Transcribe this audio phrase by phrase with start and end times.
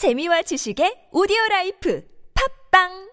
[0.00, 2.00] 재미와 지식의 오디오 라이프.
[2.32, 3.09] 팝빵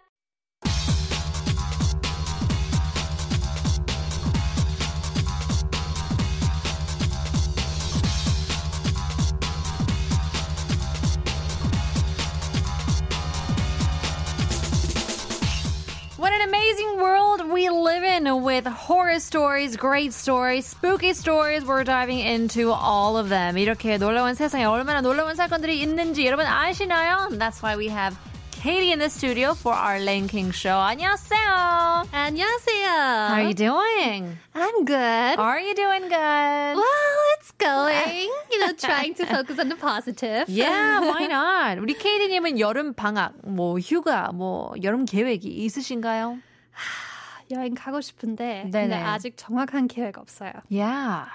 [17.52, 21.66] we live in with horror stories, great stories, spooky stories.
[21.66, 23.56] We're diving into all of them.
[23.56, 27.30] 이렇게 놀라운 세상에 얼마나 놀라운 사건들이 있는지 여러분 아시나요?
[27.32, 28.18] That's why we have
[28.52, 30.78] Katie in the studio for our ranking show.
[30.78, 32.08] 안녕하세요.
[32.12, 32.88] 안녕하세요.
[32.88, 34.38] How are you doing?
[34.56, 35.40] I'm good.
[35.40, 36.76] Are you doing good?
[36.76, 38.30] Well, it's going.
[38.52, 40.50] you know, trying to focus on the positive.
[40.50, 41.78] Yeah, why not?
[41.80, 46.40] 우리 Katie님은 여름 방학, 뭐 휴가, 뭐 여름 계획이 있으신가요?
[47.52, 48.88] 여행 가고 싶은데 네네.
[48.88, 50.52] 근데 아직 정확한 계획 없어요.
[50.70, 51.28] Yeah.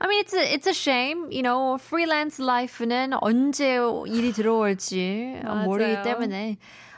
[0.00, 1.30] I mean, it's a, it's a shame.
[1.30, 5.40] You know, freelance life는 언제 일이 들어올지.
[5.64, 6.56] 모르기 때문에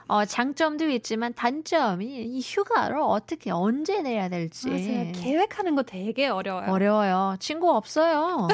[0.09, 5.13] 어, 장점도 있지만 단점이 이 휴가를 어떻게 언제 내야 될지 맞아요.
[5.15, 6.71] 계획하는 거 되게 어려워요.
[6.71, 7.37] 어려워요.
[7.39, 8.49] 친구 없어요.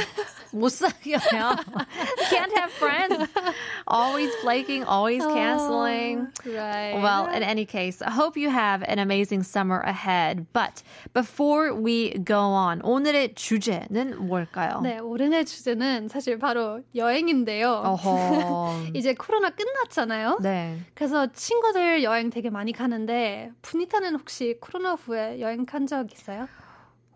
[0.53, 1.57] 못 사귀어요.
[2.31, 3.33] Can't have friends.
[3.91, 6.29] Always flaking, always canceling.
[6.47, 7.01] Oh, right.
[7.01, 10.47] Well, in any case, I hope you have an amazing summer ahead.
[10.53, 10.83] But
[11.15, 14.81] before we go on, 오늘의 주제는 뭘까요?
[14.83, 17.99] 네, 오늘의 주제는 사실 바로 여행인데요.
[18.95, 20.39] 이제 코로나 끝났잖아요.
[20.43, 20.79] 네.
[20.95, 26.48] 그래서 친구들 여행 되게 많이 가는데 분이타는 혹시 코로나 후에 여행 간 적 있어요?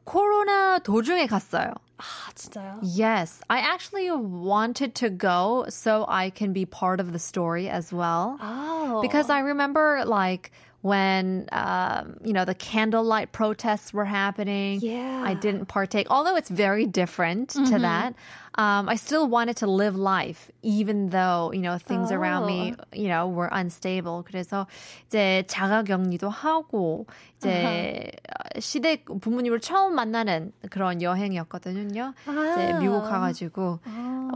[0.03, 1.73] 코로나 도중에 갔어요.
[1.97, 2.79] 아, 진짜요?
[2.83, 7.91] Yes, I actually wanted to go so I can be part of the story as
[7.91, 8.37] well.
[8.39, 8.99] Oh.
[9.01, 14.79] Because I remember like when um, you know the candlelight protests were happening.
[14.81, 15.23] Yeah.
[15.25, 18.13] I didn't partake, although it's very different to that.
[18.58, 23.08] Um, I still wanted to live life, even though you know things around me, you
[23.08, 24.22] know, were unstable.
[24.22, 24.66] 그래서
[25.08, 27.06] 이제 자가격리도 하고
[27.38, 32.12] 이제 어, 시댁 부모님을 처음 만나는 그런 여행이었거든요.
[32.22, 32.78] 이제 아.
[32.78, 33.80] 미국 가가지고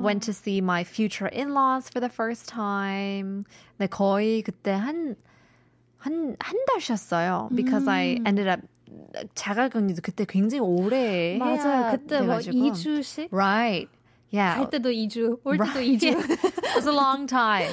[0.03, 3.45] went to see my future in-laws for the first time.
[3.79, 5.17] 네, 거의 그때 한
[6.07, 7.49] 한 한달 쉬었어요.
[7.55, 8.63] Because I ended up
[9.35, 11.91] 자가격리도 그때 굉장히 오래 맞아요.
[11.91, 12.57] 그때 뭐 돼가지고.
[12.57, 13.91] 2주씩 Right.
[14.30, 14.56] Yeah.
[14.56, 16.00] 갈 때도 2주, 올 때도 Right.
[16.00, 16.30] 2주.
[16.30, 17.72] it was a long time.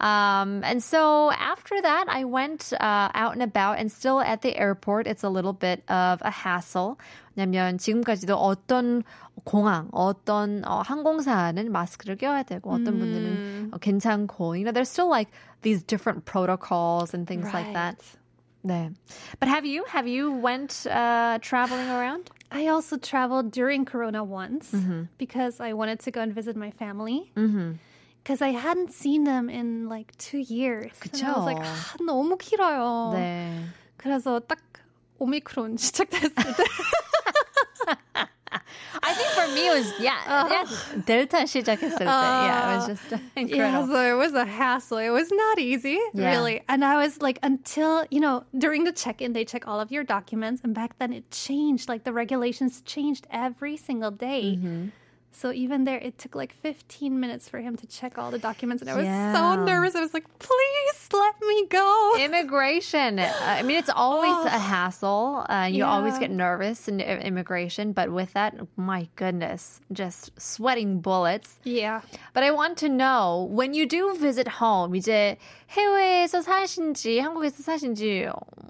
[0.00, 4.56] Um, and so after that, I went uh, out and about, and still at the
[4.56, 6.96] airport, it's a little bit of a hassle.
[7.36, 9.02] 왜냐면 지금까지도 어떤
[9.44, 15.08] 공항, 어떤 어, 항공사는 마스크를 껴야 되고 어떤 분들은 어, 괜찮고, you know, there's still
[15.08, 15.30] like
[15.62, 17.96] these different protocols and things like that.
[18.64, 18.92] 네.
[19.40, 22.30] But have you have you went uh, traveling around?
[22.52, 24.72] I also traveled during Corona once
[25.18, 27.30] because I wanted to go and visit my family.
[28.24, 30.92] Because I hadn't seen them in like two years.
[31.12, 31.64] And I was like, 그쵸.
[31.64, 33.12] 아, 너무 길어요.
[33.14, 33.64] 네.
[33.96, 34.58] 그래서 딱
[35.18, 36.64] 오미크론 시작됐을 때.
[39.02, 40.18] I think for me it was yeah,
[40.50, 40.64] yeah
[41.04, 43.94] 델타 시작했을 때 yeah it was just Yeah, incredible.
[43.94, 44.98] so it was a hassle.
[44.98, 46.30] It was not easy, Yeah.
[46.30, 46.62] really.
[46.68, 49.90] And I was like, until, you know, during the check in, they check all of
[49.92, 50.60] your documents.
[50.64, 51.88] And back then it changed.
[51.88, 54.56] Like the regulations changed every single day.
[54.58, 54.88] Mm-hmm.
[55.30, 58.82] So even there, it took like 15 minutes for him to check all the documents.
[58.82, 59.32] And I was Yeah.
[59.34, 59.94] so nervous.
[59.94, 62.14] I was like, please let me go.
[62.18, 63.18] Immigration.
[63.18, 65.44] uh, I mean, it's always a hassle.
[65.48, 66.28] Uh, you always Yeah.
[66.28, 71.58] get nervous in i- immigration, but with that, my goodness, just sweating bullets.
[71.64, 72.00] yeah.
[72.34, 75.36] But I want to know when you do visit home, 이제
[75.70, 78.26] 해외에서 사신지 한국에서 사신지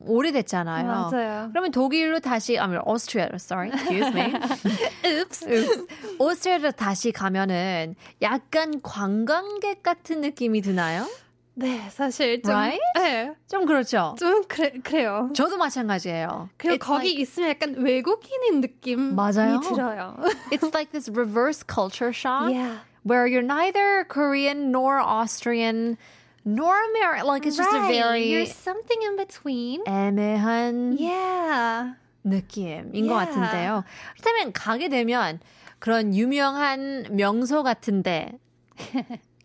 [0.06, 0.86] 오래됐잖아요.
[0.86, 1.48] 맞아요.
[1.52, 4.34] 그러면 독일로 다시, I mean, Austria, sorry, excuse me.
[5.04, 5.86] Oops.
[6.18, 11.06] 오스트리아로 다시 가면은 약간 관광객 같은 느낌이 드나요?
[11.55, 12.51] 네, 사실 좀.
[12.51, 12.79] Right?
[12.95, 14.15] 네, 좀 그렇죠.
[14.17, 15.29] 좀 그래, 그래요.
[15.35, 16.49] 저도 마찬가지예요.
[16.57, 19.59] 그리고 It's 거기 like, 있으면 약간 외국인인 느낌이 맞아요.
[19.61, 20.15] 들어요.
[20.51, 22.79] it's like this reverse culture shock Yeah.
[23.03, 25.97] where you're neither Korean nor Austrian
[26.43, 27.27] nor American.
[27.27, 28.01] Like it's just a Right.
[28.01, 29.83] very You're something in between.
[29.85, 31.93] 애매한 Yeah.
[32.25, 33.25] 느낌인 것 Yeah.
[33.29, 33.83] 같은데요.
[34.17, 35.39] 그렇다면 가게 되면
[35.79, 38.39] 그런 유명한 명소 같은데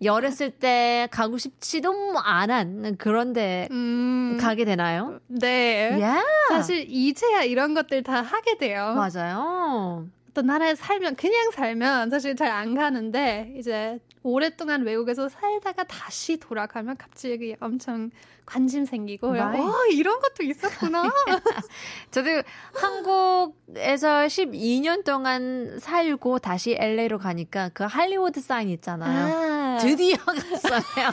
[0.07, 1.93] 어렸을 때 가고 싶지도
[2.23, 5.19] 않은 그런데 음, 가게 되나요?
[5.27, 5.91] 네.
[6.01, 6.23] Yeah.
[6.51, 8.95] 사실 이제야 이런 것들 다 하게 돼요.
[8.95, 10.07] 맞아요.
[10.35, 16.97] 또 나라에 살면 그냥 살면 사실 잘 안 가는데 이제 오랫동안 외국에서 살다가 다시 돌아가면
[16.97, 18.11] 갑자기 엄청
[18.45, 19.61] 관심 생기고 Right.
[19.61, 21.03] 어 이런 것도 있었구나.
[22.11, 22.29] 저도
[22.75, 29.35] 한국에서 12년 동안 살고 다시 LA로 가니까 그 할리우드 사인 있잖아요.
[29.35, 29.79] 아.
[29.81, 31.13] 드디어 갔어요.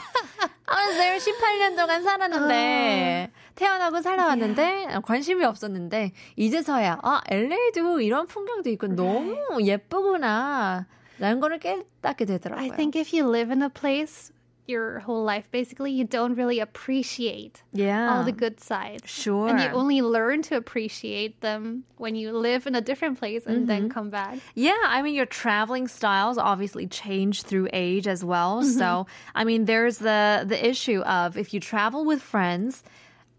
[0.68, 8.88] was there 18년 동안 살았는데 태어나고 살아왔는데 관심이 없었는데 이제서야 아 LA도 이런 풍경도 있고
[8.88, 10.86] 너무 예쁘구나
[11.19, 12.59] 라는 거를 깨닫게 되더라고요.
[12.59, 14.31] I think if you live in a place
[14.67, 18.09] your whole life, basically, you don't really appreciate yeah.
[18.09, 19.09] all the good sides.
[19.09, 19.49] Sure.
[19.49, 23.67] And you only learn to appreciate them when you live in a different place and
[23.67, 24.39] then come back.
[24.55, 28.63] Yeah, I mean your traveling styles obviously change through age as well.
[28.63, 29.05] So,
[29.35, 32.83] I mean there's the the issue of if you travel with friends,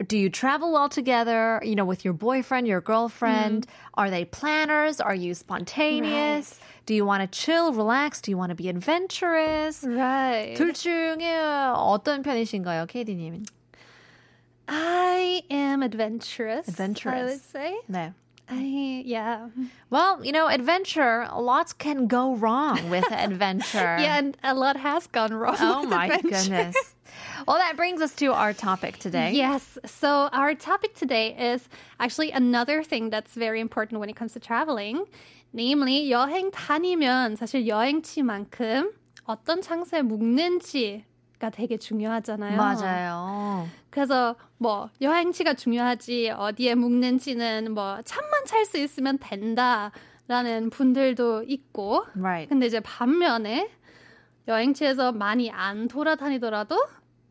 [0.06, 3.66] do you travel well together, you know, with your boyfriend, your girlfriend?
[3.94, 5.00] Are they planners?
[5.00, 6.58] Are you spontaneous?
[6.86, 8.20] Do you want to chill, relax?
[8.20, 9.84] Do you want to be adventurous?
[9.84, 10.56] Right.
[10.56, 13.46] 둘 중에 어떤 편이신가요, KD 님은?
[14.68, 16.68] I am adventurous.
[16.68, 17.30] I Adventurous.
[17.30, 17.76] would say.
[17.90, 18.14] 네.
[18.48, 19.48] I yeah.
[19.90, 23.96] Well, you know, adventure, lots can go wrong with adventure.
[24.00, 25.56] Yeah, and a lot has gone wrong.
[25.60, 26.28] Oh with my adventure.
[26.30, 26.94] goodness.
[27.47, 29.31] Well, that brings us to our topic today.
[29.31, 29.77] Yes.
[29.85, 34.39] So our topic today is actually another thing that's very important when it comes to
[34.41, 35.05] traveling.
[35.53, 38.91] Namely, 여행 다니면 사실 여행지만큼
[39.23, 41.05] 어떤 장소에 묵는지
[41.39, 42.57] 가 되게 중요하잖아요.
[42.57, 43.67] 맞아요.
[43.91, 52.49] 그래서 뭐 여행지가 중요하지 어디에 묵는지는 뭐 잠만 잘수 있으면 된다라는 분들도 있고 Right.
[52.49, 53.69] 근데 이제 반면에
[54.47, 56.75] 여행지에서 많이 안 돌아다니더라도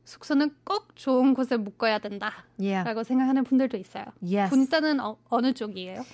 [0.06, 3.05] 숙소는 꼭 좋은 곳에 묵어야 된다라고 Yeah.
[3.05, 4.05] 생각하는 분들도 있어요.
[4.23, 4.49] Yes.
[4.50, 6.05] 분단은 어, 어느 쪽이에요?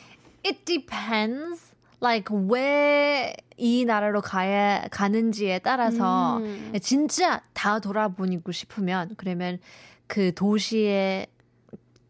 [0.44, 1.72] It depends.
[2.00, 6.72] Like 왜 이 나라로 가야 가는지에 따라서 음.
[6.82, 9.60] 진짜 다 돌아보고 싶으면 그러면
[10.08, 11.28] 그 도시의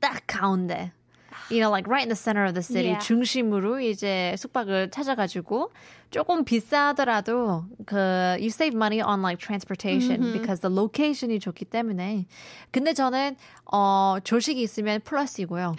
[0.01, 0.93] 딱 가운데
[1.51, 3.07] you know, like right in the center of the city Yeah.
[3.07, 5.71] 중심으로 이제 숙박을 찾아가지고
[6.12, 12.26] 조금 비싸더라도 그 you save money on like transportation because the location이 좋기 때문에
[12.72, 13.36] 근데 저는
[13.74, 15.76] 어 조식이 있으면 플러스이고요.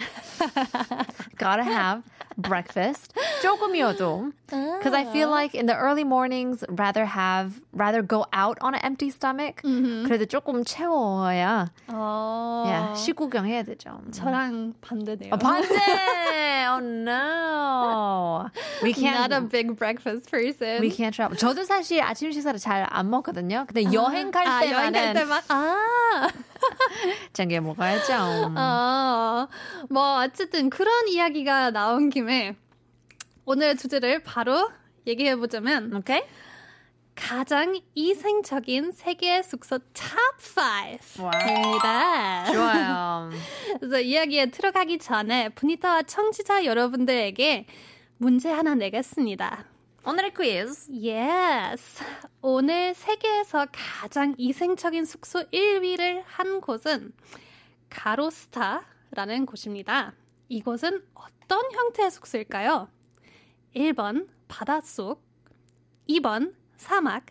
[1.37, 2.03] Gotta have
[2.37, 8.57] breakfast 조금이어도 because I feel like in the early mornings rather have rather go out
[8.61, 13.99] on an empty stomach 그래도 조금 채워야 어, yeah, 시구경 해야 되죠.
[14.11, 15.33] 저랑 반대네요.
[15.33, 15.75] 아, 반대!
[16.69, 18.49] Oh no.
[18.83, 19.17] We can't.
[19.17, 20.80] Not a big breakfast person.
[20.82, 21.36] We can't travel.
[21.36, 23.64] 저도 사실 아침 식사를 잘 안 먹거든요.
[23.66, 26.28] 근데 여행 갈 아, 여행 갈 때만 아.
[27.32, 28.52] 챙겨 먹어야죠.
[28.56, 29.48] 어,
[29.90, 32.56] 뭐 어쨌든 그런 이야기가 나온 김에
[33.44, 34.70] 오늘의 주제를 바로
[35.06, 36.22] 얘기해 보자면 오케이?
[37.14, 41.30] 가장 이생적인 세계 숙소 와.
[41.30, 42.52] 탑5입니다.
[42.52, 43.30] 좋아요.
[43.78, 47.66] 그래서 이야기에 들어가기 전에 분이타와 청취자 여러분들에게
[48.18, 49.64] 문제 하나 내겠습니다.
[50.06, 50.92] 오늘의 퀴즈.
[50.92, 52.04] Yes.
[52.42, 57.14] 오늘 세계에서 가장 이생적인 숙소 1위를 한 곳은
[57.88, 60.12] 가로스타라는 곳입니다.
[60.50, 62.90] 이곳은 어떤 형태의 숙소일까요?
[63.74, 65.24] 1번 바닷속,
[66.06, 67.24] 2번 사막,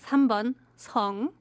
[0.00, 1.32] 3번 성,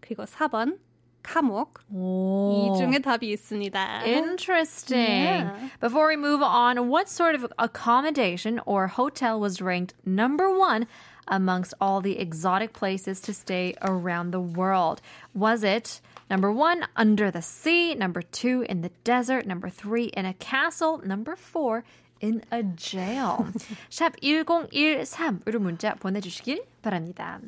[0.00, 0.80] 그리고 4번
[1.23, 1.81] 감옥.
[1.93, 2.73] 오.
[2.73, 4.03] 이 중에 답이 있습니다.
[4.05, 5.23] Interesting.
[5.23, 5.69] Yeah.
[5.79, 10.87] Before we move on, what sort of accommodation or hotel was ranked number one
[11.27, 15.01] amongst all the exotic places to stay around the world?
[15.35, 20.25] Was it number one, under the sea, number two, in the desert, number three, in
[20.25, 21.83] a castle, number four,
[22.23, 23.47] in a jail?
[23.89, 27.39] 샵 1013으로 문자 보내주시길 바랍니다.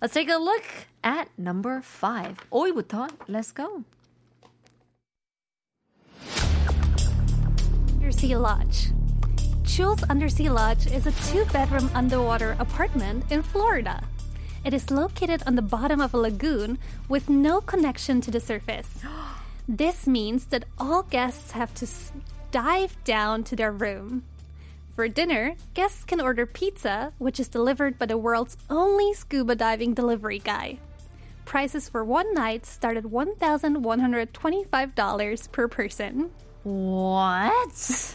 [0.00, 0.64] Let's take a look
[1.02, 2.36] at number five.
[2.50, 3.82] 5위부터 let's go.
[7.98, 8.90] Undersea Lodge.
[9.62, 14.02] Jules Undersea Lodge is a two bedroom underwater apartment in Florida.
[14.64, 19.02] It is located on the bottom of a lagoon with no connection to the surface.
[19.68, 22.12] This means that all guests have to s-
[22.56, 24.24] dive down to their room.
[24.94, 29.94] For dinner, guests can order pizza, which is delivered by the world's only scuba diving
[29.94, 30.78] delivery guy.
[31.44, 36.30] Prices for one night start at $1,125 per person.
[36.62, 38.14] What?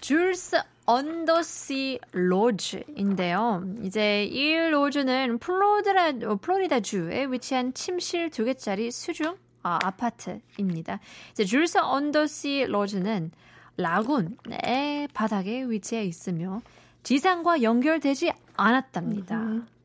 [0.00, 3.62] 줄스 언더시 로즈인데요.
[3.84, 9.36] 이제 이 로즈는 플로리다, 어, 플로리다주에 위치한 침실 두 개짜리 수중
[9.67, 10.99] 아, 아파트입니다.
[11.31, 13.31] 이제 줄스 언더시 로즈는
[13.75, 16.61] 라군의 바닥에 위치해 있으며
[17.03, 19.35] 지상과 연결되지 않았답니다.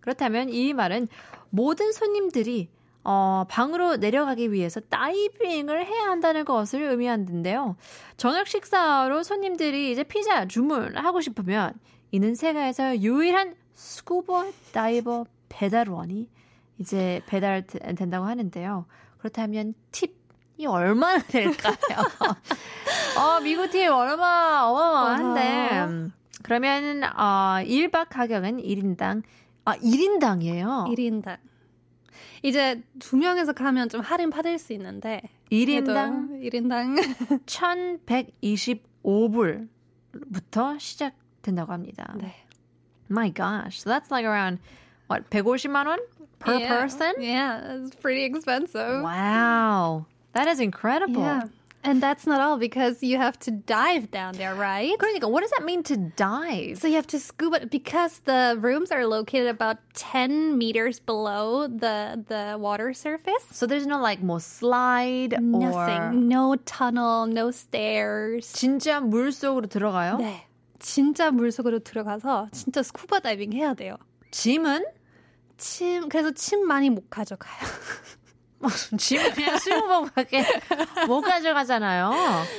[0.01, 1.09] 그렇다면 이 말은
[1.51, 2.69] 모든 손님들이
[3.05, 7.77] 어, 방으로 내려가기 위해서 다이빙을 해야 한다는 것을 의미하는데요.
[8.17, 11.75] 저녁 식사로 손님들이 이제 피자 주문하고 싶으면
[12.13, 16.29] 이는 세계에서 유일한 스쿠버 다이버 배달원이
[16.79, 18.87] 이제 배달 되- 된다고 하는데요.
[19.23, 21.77] 그렇다면 팁이 얼마나 될까요?
[23.17, 26.11] 어, 미국 팁 얼마 어마어마한데.
[26.43, 29.23] 그러면 어, 1박 가격은 1인당
[29.65, 30.89] 아, 1인당이에요.
[30.93, 31.39] 1인당.
[32.43, 36.97] 이제 두 명에서 가면 좀 할인 받을 수 있는데 1인당 1인당
[39.05, 42.13] 1125불부터 시작된다고 합니다.
[42.19, 42.35] 네.
[43.09, 43.79] My gosh.
[43.83, 44.59] So that's like around
[45.09, 46.01] what 150만 원
[46.42, 46.68] per yeah.
[46.68, 47.14] person?
[47.20, 49.04] Yeah, it's pretty expensive.
[49.04, 50.06] Wow.
[50.34, 51.22] That is incredible.
[51.22, 51.44] Yeah.
[51.84, 54.98] And that's not all because you have to dive down there, right?
[55.00, 56.80] 그러니까 what does that mean to dive?
[56.80, 62.26] So you have to scuba because the rooms are located about 10 meters below the
[62.28, 63.46] the water surface.
[63.52, 66.28] So there's no like more slide or Nothing.
[66.28, 68.52] No tunnel, no stairs.
[68.52, 70.18] 진짜 물 속으로 들어가요?
[70.18, 70.48] 네.
[70.80, 73.98] 진짜 물속으로 들어가서 진짜 스쿠버 다이빙 해야 돼요.
[74.32, 74.86] 짐은
[75.63, 77.57] 침 그래서 침 많이 못 가져가요.
[78.99, 80.45] 짐은 그냥 수영복밖에
[81.07, 82.13] 못 가져가잖아요.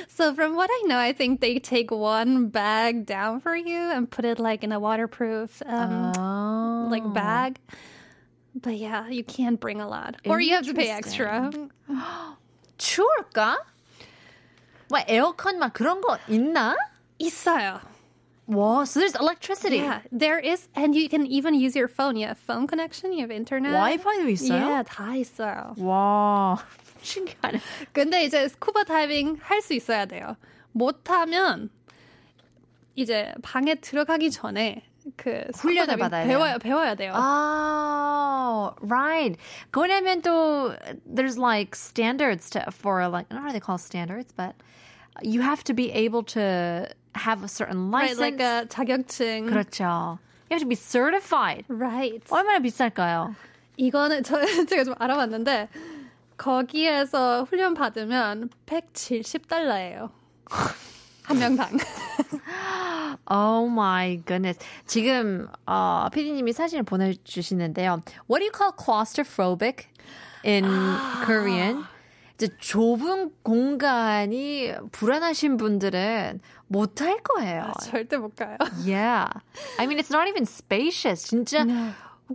[0.10, 4.10] So from what I know, I think they take one bag down for you and
[4.10, 6.90] put it like in a waterproof um, 어.
[6.90, 7.60] like bag.
[8.56, 11.50] But yeah, you can't bring a lot, or you have to pay extra.
[12.78, 13.58] 추울까?
[14.90, 16.76] 뭐 에어컨 막 그런 거 있나?
[17.18, 17.80] 있어요.
[18.49, 19.77] 와, so there's electricity.
[19.77, 22.17] Yeah, there is, and you can even use your phone.
[22.17, 23.75] You have phone connection, you have internet.
[23.75, 24.61] 와이파이도 있어요?
[24.61, 25.75] Yeah, 다 있어요.
[25.77, 26.57] 와,
[27.03, 27.61] 신기하네.
[27.93, 30.37] 근데 이제 스쿠버 다이빙 할 수 있어야 돼요.
[30.73, 31.69] 못하면
[32.95, 34.83] 이제 방에 들어가기 전에
[35.17, 37.13] 그 스쿠버 훈련을 다이빙 받아야 배워야 배워야 돼요.
[37.15, 39.37] Oh, right.
[39.73, 40.75] 그러면 또
[41.07, 44.55] there's like standards to, for like I don't know how they call standards, but
[45.23, 48.20] you have to be able to have a certain right, license.
[48.20, 49.50] like a 자격증.
[49.50, 50.20] 그렇죠.
[50.50, 51.66] You have to be certified.
[51.68, 52.24] Right.
[52.30, 53.36] 얼마나 비쌀까요?
[53.78, 55.70] 이거는 저 제가 좀 알아봤는데
[56.38, 60.12] 거기에서 훈련 받으면 170달러예요.
[61.24, 61.80] 한 명당.
[63.30, 64.60] Oh my goodness.
[64.86, 68.02] 지금 어, PD님이 사진을 보내주시는데요.
[68.30, 69.88] What do you call claustrophobic
[70.44, 70.66] in
[71.26, 71.86] Korean?
[72.44, 77.72] 이제 좁은 공간이 불안하신 분들은 못 할 거예요.
[77.82, 78.58] 절대 못 가요.
[78.86, 79.30] Yeah.
[79.80, 81.24] I mean, it's not even spacious.
[81.24, 81.64] 진짜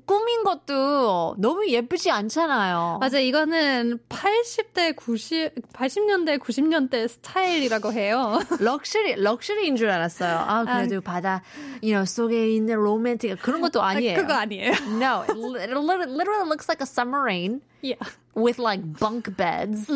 [0.07, 2.99] 꾸민 것도 너무 예쁘지 않잖아요.
[3.01, 8.39] 맞아, 이거는 80대, 90, 80년대, 90년대 스타일이라고 해요.
[8.61, 10.37] 럭셔리, 럭셔리인 줄 알았어요.
[10.39, 11.43] 아, 그래도 바다,
[11.83, 14.17] you know, 속에 있는 로맨틱, 그런 것도 아니에요.
[14.21, 14.73] 그거 아니에요.
[15.01, 17.97] No, it, li- it literally, looks like a submarine Yeah.
[18.37, 19.87] with like bunk beds.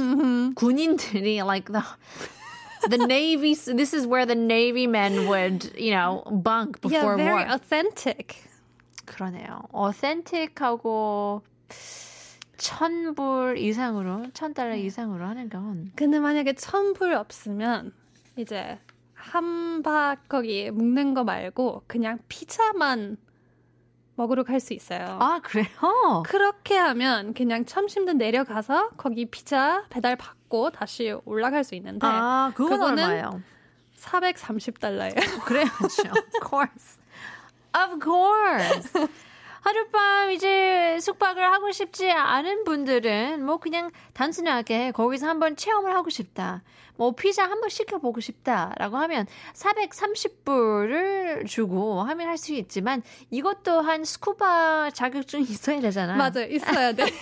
[0.55, 1.83] 군인들이 like the
[2.89, 3.55] the navy.
[3.55, 7.55] This is where the navy men would, you know, bunk Yeah, before very war.
[7.55, 8.49] authentic.
[9.05, 9.63] 그러네요.
[9.73, 11.43] 어센틱하고
[12.57, 17.93] 천불 이상으로, 천 달러 이상으로 하는 건 근데 만약에 천불 없으면
[18.37, 18.79] 이제
[19.15, 23.17] 한박 거기 묵는 거 말고 그냥 피자만
[24.15, 25.19] 먹으러 갈 수 있어요.
[25.21, 25.67] 아 그래요?
[26.27, 32.83] 그렇게 하면 그냥 점심때 내려가서 거기 피자 배달 받고 다시 올라갈 수 있는데 아 그건
[32.83, 33.43] 얼마예요?
[33.97, 35.45] 430달러예요.
[35.45, 35.73] 그래야죠.
[36.13, 36.99] Of course.
[37.75, 38.93] Of course.
[39.63, 46.63] 하룻밤 이제 숙박을 하고 싶지 않은 분들은 뭐 그냥 단순하게 거기서 한번 체험을 하고 싶다.
[46.97, 54.91] 뭐 피자 한번 시켜보고 싶다라고 하면 430불을 주고 하면 할 수 있지만 이것 또한 스쿠바
[54.95, 56.19] 자격증이 있어야 되잖아요.
[56.19, 56.47] 맞아요.
[56.51, 57.05] 있어야 돼.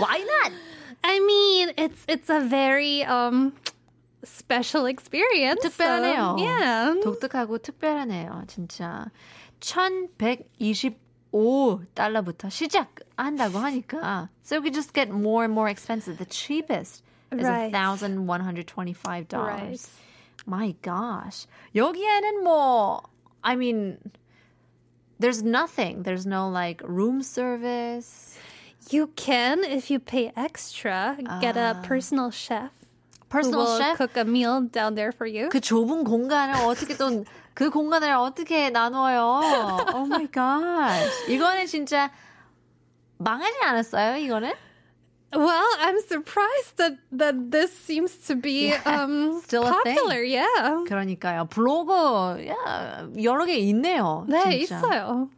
[0.00, 0.52] Why not?
[1.02, 3.52] I mean, it's it's a very um
[4.23, 5.61] special experience.
[5.61, 6.37] 특별하네요.
[6.37, 6.95] So, yeah.
[7.03, 9.11] 독특하고 특별하네요, 진짜.
[9.59, 14.29] 1125달러부터 시작한다고 하니까.
[14.41, 16.17] So we just get more and more expensive.
[16.17, 17.71] The cheapest is Right.
[17.71, 19.33] $1,125.
[19.33, 19.79] Right.
[20.45, 21.47] My gosh.
[21.73, 23.01] 여기에는 뭐,
[23.43, 23.97] I mean,
[25.19, 26.03] there's nothing.
[26.03, 28.37] There's no like room service.
[28.91, 32.71] You can, if you pay extra, get a personal chef.
[33.30, 33.96] Personal chef?
[33.96, 35.48] cook a meal down there for you.
[35.48, 39.40] 그 좁은 공간을 어떻게 또, 그 공간을 어떻게 나눠요?
[39.94, 41.30] Oh my gosh.
[41.30, 42.10] 이거는 진짜
[43.18, 44.52] 망하지 않았어요, 이거는?
[45.33, 49.95] Well, I'm surprised that that this seems to be um still a thing.
[49.97, 50.23] popular.
[50.23, 50.85] Yeah.
[50.87, 51.49] 그러니까요.
[51.49, 54.25] 블로그, 야, 여러 개 있네요.
[54.29, 54.79] 네, 진짜.
[54.79, 55.29] 있어요.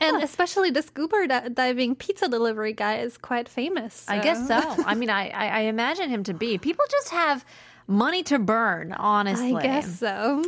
[0.00, 4.04] and especially the scuba di- diving pizza delivery guy is quite famous.
[4.08, 4.60] I guess so.
[4.84, 6.58] I mean, I, I, I imagine him to be.
[6.58, 7.44] People just have
[7.86, 9.56] money to burn, honestly.
[9.56, 10.42] I guess so.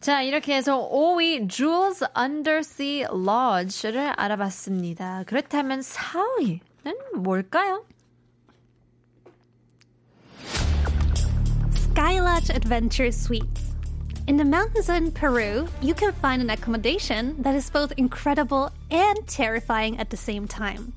[0.00, 5.24] 자, 이렇게 해서 5위 Jules Undersea Lodge를 알아봤습니다.
[5.26, 7.84] 그렇다면 4위는 뭘까요?
[11.99, 13.75] Sky Lodge Adventure Suites.
[14.25, 19.27] In the mountains in Peru, you can find an accommodation that is both incredible and
[19.27, 20.93] terrifying at the same time.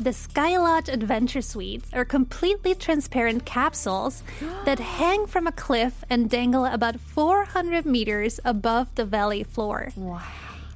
[0.00, 4.22] The Sky Lodge Adventure Suites are completely transparent capsules
[4.64, 9.92] that hang from a cliff and dangle about 400 meters above the valley floor.
[9.96, 10.22] Wow.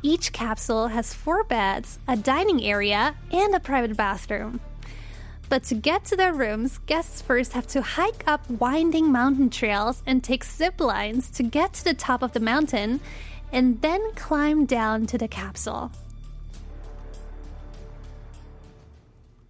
[0.03, 4.61] Each capsule has four beds, a dining area, and a private bathroom.
[5.50, 10.02] But to get to their rooms, guests first have to hike up winding mountain trails
[10.08, 13.02] and take zip lines to get to the top of the mountain
[13.52, 15.92] and then climb down to the capsule.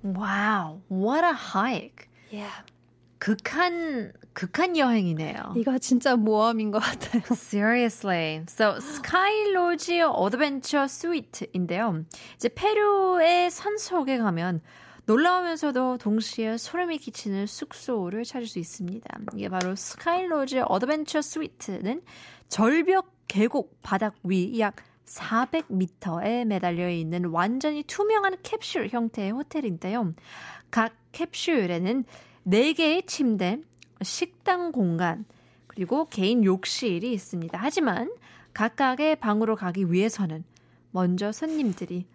[0.02, 2.10] Wow, what a hike.
[2.32, 2.50] Yeah.
[3.20, 5.54] 극한 극한 여행이네요.
[5.56, 7.22] 이거 진짜 모험인 것 같아요.
[7.36, 8.42] Seriously.
[8.48, 12.06] So Sky Lodge Adventure Suite인데요.
[12.36, 14.62] 이제 페루의 산 속에 가면
[15.07, 19.19] 놀라우면서도 동시에 소름이 끼치는 숙소를 찾을 수 있습니다.
[19.35, 19.75] 이게 바로
[20.09, 22.03] Lodge Adventure Suite는
[22.49, 30.13] 절벽 계곡 바닥 위 약 400m에 매달려 있는 완전히 투명한 캡슐 형태의 호텔인데요.
[30.71, 32.05] 각 캡슐에는
[32.47, 33.61] 4개의 침대,
[34.03, 35.25] 식당 공간,
[35.69, 37.59] 그리고 개인 욕실이 있습니다.
[37.61, 38.13] 하지만
[38.53, 40.45] 각각의 방으로 가기 위해서는
[40.91, 42.07] 먼저 손님들이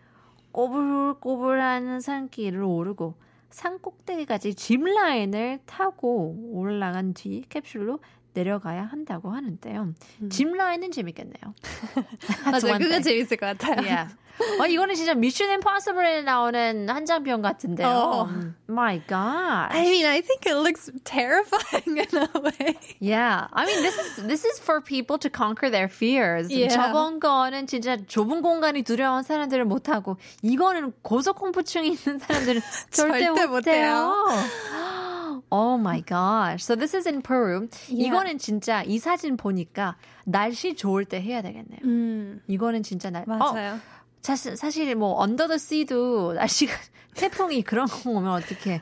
[0.51, 3.15] 꼬불꼬불한 산길을 오르고
[3.50, 8.00] 산 꼭대기까지 짚라인을 타고 올라간 뒤 캡슐로
[8.34, 9.93] 내려가야 한다고 하는데요.
[10.29, 11.53] 짚라인은 재밌겠네요.
[12.46, 12.77] 맞아요.
[12.77, 13.01] 그거.
[13.01, 13.86] 재밌을 것 같아요.
[13.86, 14.15] Yeah.
[14.60, 17.88] 어, 이거는 진짜 미션 임파서블에 나오는 한장편 같은데요.
[17.88, 18.29] 어.
[18.69, 19.71] My God.
[19.71, 22.75] I mean, I think it looks terrifying in a way.
[23.00, 23.48] Yeah.
[23.51, 26.50] I mean, this is this is for people to conquer their fears.
[26.50, 26.74] Yeah.
[26.74, 33.25] 저번 거는 진짜 좁은 공간이 두려운 사람들은 못 하고 이거는 고소 공포증이 있는 사람들은 절대
[33.25, 33.91] 절대 못 해요.
[33.91, 35.42] 못해요.
[35.50, 36.63] Oh my gosh.
[36.63, 37.68] So this is in Peru.
[37.89, 38.07] Yeah.
[38.07, 41.79] 이거는 진짜 이 사진 보니까 날씨 좋을 때 해야 되겠네요.
[41.83, 43.75] 음, 이거는 진짜 날 맞아요.
[43.75, 43.79] 어,
[44.22, 46.74] 사실 사실 뭐 언더 더 씨도 날씨가
[47.16, 48.81] 태풍이 그런 거 오면 어떡해.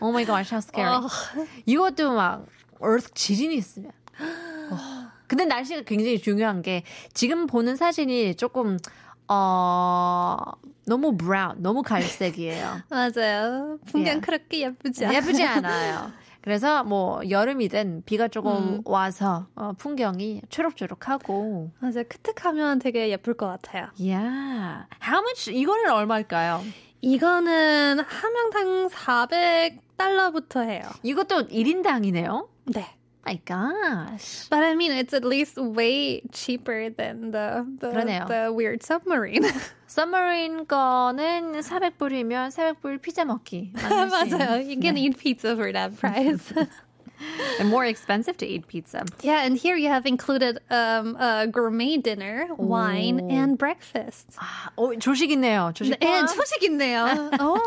[0.00, 0.96] Oh my gosh, how scary.
[0.96, 1.08] 어.
[1.66, 2.46] 이것도 막
[2.82, 3.90] earth 지진이 있으면.
[4.70, 5.10] 어.
[5.26, 8.78] 근데 날씨가 굉장히 중요한 게 지금 보는 사진이 조금
[9.26, 10.36] 어
[10.86, 12.82] 너무 브라운, 너무 갈색이에요.
[12.90, 13.78] 맞아요.
[13.86, 14.20] 풍경 Yeah.
[14.20, 15.16] 그렇게 예쁘지 않아요.
[15.18, 16.12] 예쁘지 않아요.
[16.44, 22.04] 그래서 뭐 여름이든 비가 조금 와서 어, 풍경이 초록초록하고 맞아요.
[22.06, 23.88] 크특하면 되게 예쁠 것 같아요.
[23.98, 24.84] Yeah.
[25.02, 26.62] How much 이거는 얼마일까요?
[27.00, 30.82] 이거는 한 명당 400달러부터 해요.
[31.02, 32.46] 이것도 1인당이네요.
[32.66, 32.94] 네.
[33.25, 34.47] My gosh.
[34.49, 38.27] But I mean, it's at least way cheaper than the the, 그러네요.
[38.27, 39.43] the weird submarine.
[39.87, 43.73] 서머린 거는 400불이면 400불 피자 먹기.
[43.75, 44.65] 맞아요.
[44.65, 46.53] You can eat pizza for that price.
[47.59, 49.03] And more expensive to eat pizza.
[49.23, 53.29] yeah, and here you have included um, a gourmet dinner, wine, 오.
[53.29, 54.27] and breakfast.
[54.37, 55.73] 아, 어, 조식 있네요.
[55.75, 56.27] 조식 네, 포함?
[56.27, 57.29] 조식 있네요.
[57.41, 57.57] 오.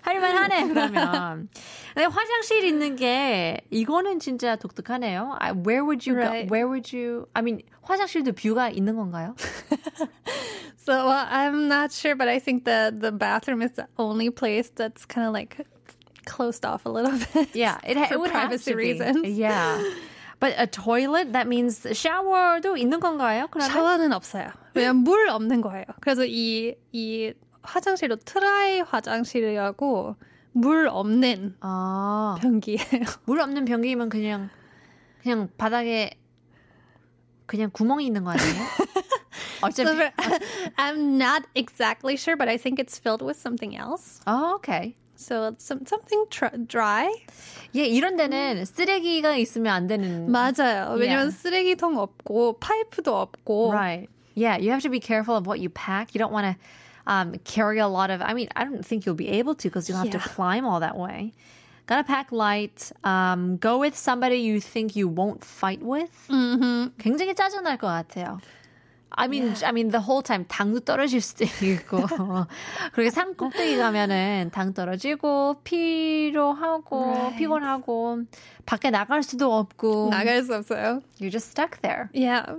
[0.00, 1.48] 할만하네 그러면.
[1.92, 5.36] 근데 화장실 있는 게 이거는 진짜 독특하네요.
[5.40, 6.48] I- Where would you Right.
[6.48, 6.54] go?
[6.54, 7.26] Where would you?
[7.34, 9.34] I mean 화장실도 뷰가 있는 건가요?
[10.76, 14.70] So well, I'm not sure, but I think the the bathroom is the only place
[14.74, 15.66] that's kind of like
[16.25, 17.55] closed off a little bit.
[17.55, 18.83] Yeah, it, ha- For it would have privacy to be.
[18.83, 19.27] reasons.
[19.37, 19.81] Yeah.
[20.39, 23.47] But a toilet that means 샤워도 있는 건가요?
[23.49, 24.51] 그러면 샤워는 없어요.
[24.73, 25.85] 왜냐면 물 없는 거예요.
[26.01, 30.15] 그래서 이, 이 화장실도 트라이 화장실이라고
[30.53, 33.05] 물 없는 아, 변기예요.
[33.25, 34.49] 물 없는 변기면 그냥
[35.21, 36.11] 그냥 바닥에
[37.45, 38.63] 그냥 구멍이 있는 거 아니에요?
[39.61, 40.11] 어차피.
[40.77, 44.19] I'm not exactly sure, but I think it's filled with something else.
[44.25, 44.95] 아, 오케이.
[45.15, 47.09] So some, something tr- dry.
[47.75, 50.27] 예, 이런 데는 쓰레기가 있으면 안 되는.
[50.27, 50.95] 맞아요.
[50.97, 51.37] 왜냐면 yeah.
[51.37, 53.71] 쓰레기통 없고 파이프도 없고.
[53.71, 54.09] Right.
[54.35, 56.15] Yeah, you have to be careful of what you pack.
[56.15, 56.55] You don't want to
[57.05, 58.21] um, carry a lot of.
[58.21, 60.19] I mean, I don't think you'll be able to because you'll have yeah.
[60.19, 61.33] to climb all that way.
[61.85, 62.91] Gotta pack light.
[63.03, 66.11] Um, go with somebody you think you won't fight with.
[66.29, 66.95] Mm-hmm.
[66.97, 68.39] 굉장히 짜증날 것 같아요.
[69.15, 72.05] I mean, I mean, the whole time 당도 떨어질 수도 있고.
[72.93, 77.37] 그리고 산 꼭대기 가면은 당 떨어지고, 피로하고, Right.
[77.37, 78.23] 피곤하고,
[78.65, 80.09] 밖에 나갈 수도 없고.
[80.09, 81.01] 나갈 수 없어요.
[81.19, 82.09] You're just stuck there.
[82.13, 82.57] Yeah.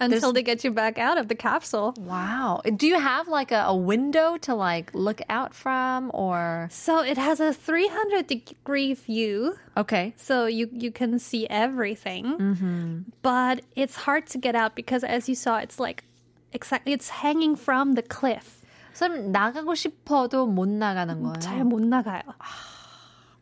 [0.00, 1.94] until they get you back out of the capsule.
[1.98, 2.60] Wow.
[2.76, 7.18] Do you have like a, a window to like look out from or So it
[7.18, 9.56] has a 300 degree view.
[9.76, 10.14] okay.
[10.16, 12.24] So you, you can see everything.
[12.38, 12.98] Mm-hmm.
[13.22, 16.04] But it's hard to get out because as you saw, it's like
[16.52, 18.58] exactly, it's hanging from the cliff.
[18.94, 21.40] 그럼 나가고 싶어도 못 나가는 거예요.
[21.40, 22.22] 잘 못 나가요.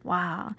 [0.05, 0.55] 와.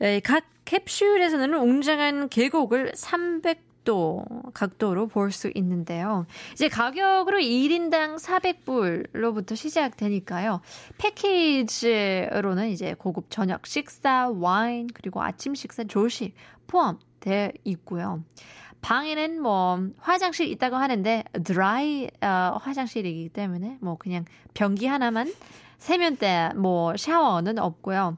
[0.00, 6.25] 에, 각 캡슐에서는 웅장한 계곡을 300 도 각도로 볼 수 있는데요.
[6.51, 10.59] 이제 가격으로 1인당 400불로부터 시작되니까요.
[10.97, 16.35] 패키지로는 이제 고급 저녁 식사, 와인, 그리고 아침 식사, 조식
[16.67, 18.23] 포함되어 있고요.
[18.81, 25.31] 방에는 뭐 화장실 있다고 하는데 드라이 어, 화장실이기 때문에 뭐 그냥 변기 하나만
[25.77, 28.17] 세면대 뭐 샤워는 없고요.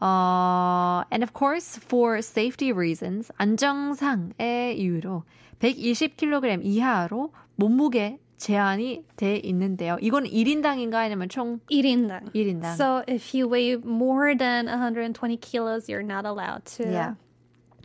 [0.00, 5.24] 어, and of course for safety reasons 안정상의 이유로
[5.60, 9.96] 120kg 이하로 몸무게 제한이 돼 있는데요.
[10.02, 12.34] 이건 1인당인가 아니면 총 1인당.
[12.34, 12.74] 1인당?
[12.74, 17.14] So if you weigh more than 120 kilos, you're not allowed to Yeah.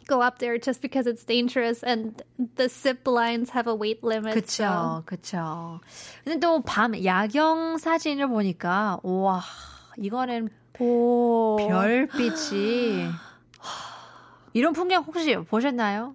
[0.08, 2.22] go up there just because it's dangerous and
[2.58, 4.36] the zip lines have a weight limit.
[4.36, 5.80] 그쵸, so- 그쵸.
[6.26, 9.42] 근데 또 밤 야경 사진을 보니까 와
[9.98, 11.57] 이거는 오.
[11.69, 13.09] 별빛이
[14.53, 16.15] 이런 풍경 혹시 보셨나요?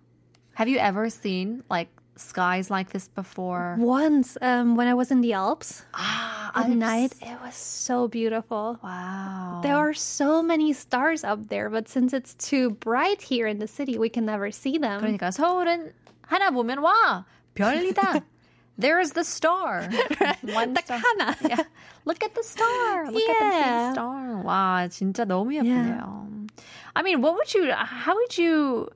[0.57, 3.77] Have you ever seen like skies like this before?
[3.79, 8.77] Once, um, when I was in the Alps 아, at night, it was so beautiful.
[8.83, 9.61] Wow.
[9.63, 13.67] There are so many stars up there, but since it's too bright here in the
[13.67, 15.01] city, we can never see them.
[15.01, 18.21] 그러니까 서울은 하나 보면 와 별이다.
[18.77, 19.89] There's the star.
[20.41, 20.97] One star.
[20.99, 21.35] 하나.
[21.47, 21.63] Yeah.
[22.05, 23.11] Look at the star.
[23.11, 23.63] Look at them Yeah.
[23.63, 24.43] seeing star.
[24.43, 26.47] 와, 진짜 너무 예쁘네요.
[26.95, 28.89] I mean, what would you how would you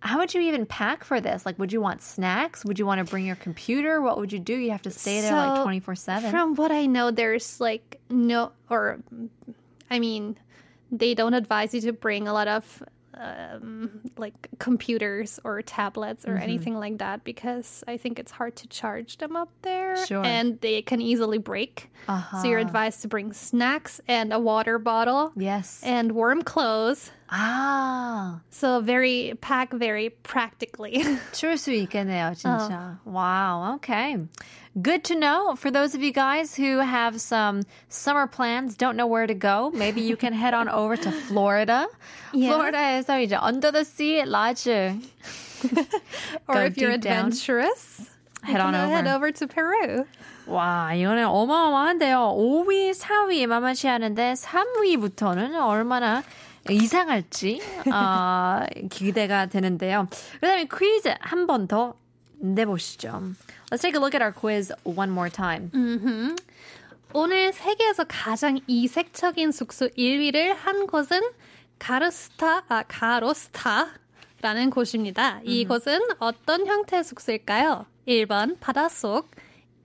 [0.00, 1.46] how would you even pack for this?
[1.46, 2.64] Like would you want snacks?
[2.64, 4.00] Would you want to bring your computer?
[4.00, 4.54] What would you do?
[4.56, 6.30] You have to stay there like So, 24/7.
[6.30, 8.98] From what I know, there's like no, or
[9.90, 10.36] I mean,
[10.90, 12.82] they don't advise you to bring a lot of
[13.20, 16.34] um, like computers or tablets Mm-hmm.
[16.34, 20.24] or anything like that because I think it's hard to charge them up there Sure.
[20.24, 21.88] and they can easily break.
[22.06, 22.68] So you're Uh-huh.
[22.68, 25.80] advised to bring snacks and a water bottle yes.
[25.82, 27.10] and warm clothes.
[27.32, 28.40] 아.
[28.50, 31.02] So very pack very practically.
[31.32, 32.98] 추울 수 있겠네요, 진짜.
[33.04, 34.18] Wow, okay.
[34.82, 39.06] Good to know for those of you guys who have some summer plans, don't know
[39.06, 39.70] where to go.
[39.72, 41.86] Maybe you can head on over to Florida.
[42.34, 42.50] Yeah.
[42.52, 44.68] Florida에서 이제 under the sea lodge.
[44.68, 47.26] or Go if you're deep down.
[47.32, 48.00] adventurous,
[48.46, 49.16] you Head on can head over.
[49.16, 50.04] over to Peru.
[50.46, 52.36] 와, 이거는 어마어마한데요.
[52.36, 56.22] 5위, 4위 만만치 않은데 3위부터는 얼마나
[56.68, 57.60] 이상할지
[57.92, 60.06] 어, 기대가 되는데요.
[60.40, 61.94] 그다음에 퀴즈 한 번 더
[62.38, 63.22] 내보시죠.
[63.71, 65.71] Let's take a look at our quiz one more time.
[67.13, 71.21] 오늘 세계에서 가장 이색적인 숙소 1위를 한 곳은
[71.79, 75.39] 가르스타, 아, 가로스타라는 곳입니다.
[75.43, 77.85] 이곳은 어떤 형태의 숙소일까요?
[78.07, 79.31] 1번 바닷속,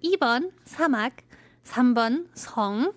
[0.05, 1.16] 2번 사막,
[1.64, 2.92] 3번 성,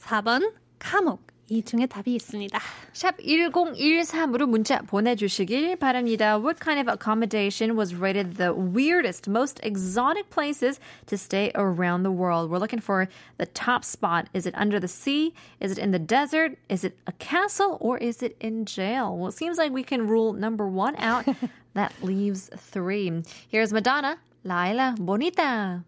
[0.00, 1.26] 4번 감옥.
[1.48, 2.58] 이 중에 답이 있습니다.
[2.92, 6.38] 샵 1013으로 문자 보내주시길 바랍니다.
[6.38, 12.10] What kind of accommodation was rated the weirdest, most exotic places to stay around the
[12.10, 12.50] world?
[12.50, 14.26] We're looking for the top spot.
[14.34, 15.34] Is it under the sea?
[15.60, 16.58] Is it in the desert?
[16.68, 17.78] Is it a castle?
[17.80, 19.16] Or is it in jail?
[19.16, 21.26] Well, it seems like we can rule number one out.
[21.74, 23.22] that leaves three.
[23.48, 25.84] Here's Madonna, La Isla Bonita.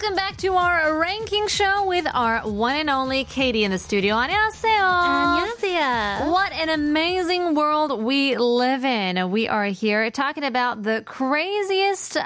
[0.00, 4.14] Welcome back to our ranking show with our one and only Katie in the studio.
[4.16, 4.80] 안녕하세요.
[4.80, 6.30] 안녕하세요.
[6.32, 9.30] What an amazing world we live in.
[9.30, 12.22] We are here talking about the craziest uh,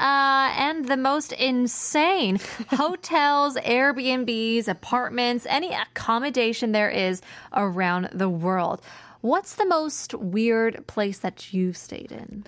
[0.57, 2.39] and the most insane
[2.71, 7.21] hotels, Airbnbs, apartments, any accommodation there is
[7.53, 8.81] around the world.
[9.23, 12.45] What's the most weird place that you've stayed in?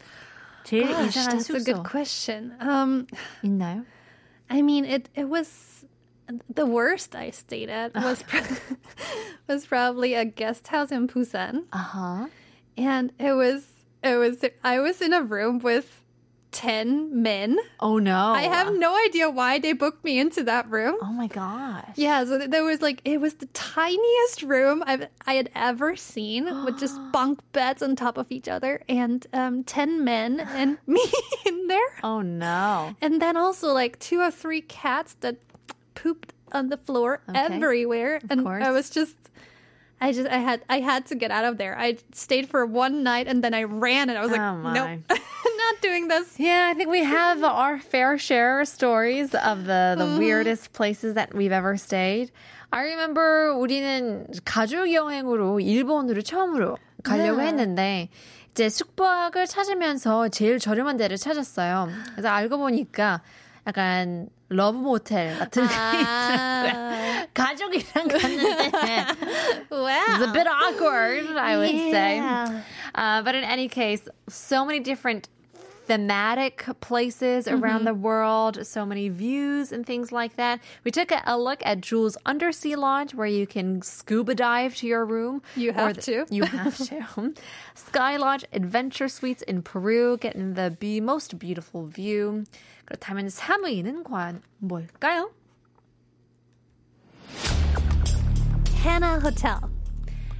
[0.64, 2.54] 제일 Gosh, 이상한 that's a 숙소 good question.
[2.60, 3.06] Um,
[3.42, 3.84] 있나요?
[4.49, 5.85] I mean, it it was
[6.53, 8.41] the worst I stayed at was pro-
[9.47, 12.27] was probably a guest house in Busan, Uh-huh.
[12.77, 13.67] and it was
[14.03, 15.96] it was I was in a room with
[16.57, 17.59] ten men.
[17.79, 18.33] Oh no.
[18.33, 20.95] I have no idea why they booked me into that room.
[21.01, 21.85] Oh my gosh.
[21.95, 26.45] Yeah, so there was like it was the tiniest room I've I had ever seen
[26.65, 31.03] with just bunk beds on top of each other and um ten men and me
[31.45, 31.89] in there.
[32.03, 32.95] Oh no.
[33.01, 35.37] And then also like two or three cats that
[35.93, 37.39] pooped on the floor Okay.
[37.39, 38.63] everywhere, and course.
[38.63, 39.15] I was just.
[39.99, 41.73] I just I had I had to get out of there.
[41.77, 44.73] I stayed for one night and then I ran and I was like, Oh, my.
[44.73, 44.99] nope,
[45.66, 46.38] not doing this.
[46.38, 51.14] Yeah, I think we have our fair share of stories of the, the weirdest places
[51.14, 52.30] that we've ever stayed.
[52.72, 57.46] I remember 우리는 가족 여행으로 일본으로 처음으로 가려고 네.
[57.48, 58.08] 했는데
[58.52, 61.88] 이제 숙박을 찾으면서 제일 저렴한 데를 찾았어요.
[62.12, 63.20] 그래서 알고 보니까
[63.66, 68.70] 약간 러브 모텔 같은 게 아, 가족이랑 갔는데
[69.62, 70.32] It's a wow.
[70.32, 72.16] bit awkward, I would say.
[72.16, 72.62] Yeah.
[72.94, 75.28] Uh, but in any case, so many different
[75.87, 77.85] thematic places around mm-hmm.
[77.85, 80.59] the world, so many views and things like that.
[80.83, 84.87] We took a, a, look at Jules' undersea Lodge, where you can scuba dive to
[84.87, 85.41] your room.
[85.55, 86.25] You have the, to.
[86.29, 87.33] You have to.
[87.73, 92.43] Sky Lodge Adventure Suites in Peru, getting the be most beautiful view.
[92.85, 95.31] 그렇다면 3위는 과연 뭘까요?
[98.83, 99.69] Henn na Hotel.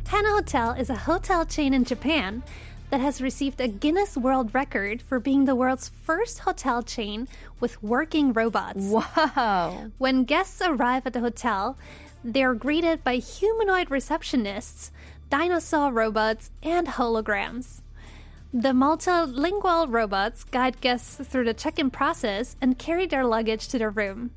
[0.07, 2.43] Henn na Hotel is a hotel chain in Japan
[2.89, 7.27] that has received a Guinness World Record for being the world's first hotel chain
[7.59, 8.79] with working robots.
[8.79, 9.91] Wow.
[9.97, 11.77] When guests arrive at the hotel,
[12.23, 14.91] they are greeted by humanoid receptionists,
[15.29, 17.81] dinosaur robots, and holograms.
[18.53, 23.77] The multilingual robots guide guests through the check in process and carry their luggage to
[23.77, 24.31] their room.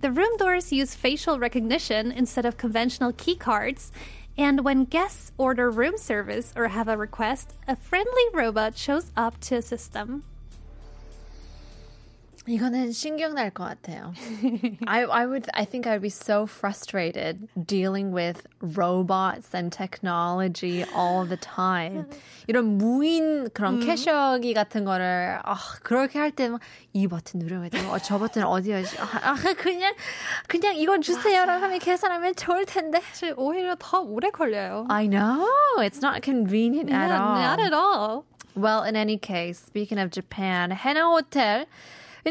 [0.00, 3.92] The room doors use facial recognition instead of conventional key cards,
[4.36, 9.38] and when guests order room service or have a request, a friendly robot shows up
[9.40, 10.24] to assist them.
[12.46, 14.12] 이거는 신경 날 같아요.
[14.86, 21.24] I, I would, I think I'd be so frustrated dealing with robots and technology all
[21.24, 22.06] the time.
[22.48, 23.86] 이런 무인 그런 음.
[23.86, 26.50] 캐셔기 같은 거를 아, 그렇게 할 때
[26.94, 28.78] 이 버튼 누르면 되고 어, 저 버튼 어디야?
[28.78, 29.94] 아, 아, 그냥
[30.48, 33.00] 그냥 이건 주세요라고 하면 계산하면 좋을 텐데.
[33.36, 34.86] 오히려 더 오래 걸려요.
[34.88, 35.46] I know.
[35.78, 37.34] It's not convenient yeah, at all.
[37.38, 38.24] Not at all.
[38.54, 41.66] Well, in any case, speaking of Japan, Henn na Hotel.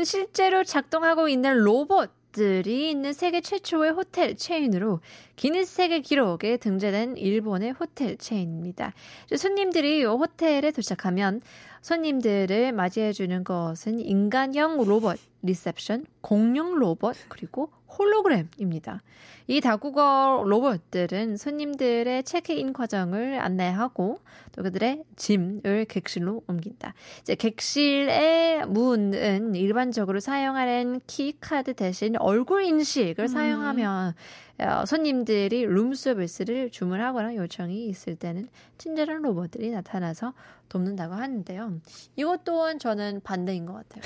[0.03, 5.01] 실제로 작동하고 있는 로봇 들이 있는 세계 최초의 호텔 체인으로
[5.35, 8.93] 기네스 세계 기록에 등재된 일본의 호텔 체인입니다.
[9.35, 11.41] 손님들이 이 호텔에 도착하면
[11.81, 19.01] 손님들을 맞이해주는 것은 인간형 로봇 리셉션, 공룡 로봇, 그리고 홀로그램입니다.
[19.47, 24.19] 이 다국어 로봇들은 손님들의 체크인 과정을 안내하고
[24.53, 26.93] 또 그들의 짐을 객실로 옮긴다.
[27.21, 34.13] 이제 객실의 문은 일반적으로 사용하는 키 카드 대신 얼굴 인식을 사용하면
[34.61, 38.47] 어, 손님들이 룸서비스를 주문하거나 요청이 있을 때는
[38.77, 40.33] 친절한 로봇들이 나타나서
[40.69, 41.79] 돕는다고 하는데요.
[42.15, 44.03] 이것 또한 저는 반대인 것 같아요.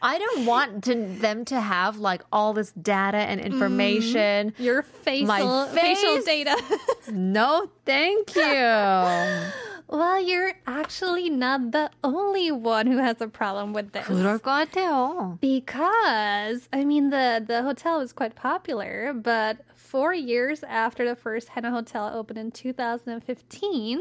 [0.00, 4.52] I don't want to, them to have like all this data and information.
[4.58, 6.24] Your facial, My facial face?
[6.24, 6.56] data.
[7.12, 9.77] No, thank you.
[9.88, 14.06] Well, you're actually not the only one who has a problem with this.
[14.06, 15.40] 그럴 것 같아요.
[15.40, 21.50] Because I mean the the hotel was quite popular, but 4 years after the first
[21.50, 24.00] Henn na Hotel opened in 2015,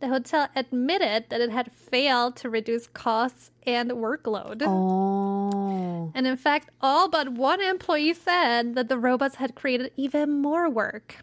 [0.00, 4.64] the hotel admitted that it had failed to reduce costs and workload.
[4.66, 6.10] Oh.
[6.14, 10.68] And in fact, all but one employee said that the robots had created even more
[10.68, 11.22] work.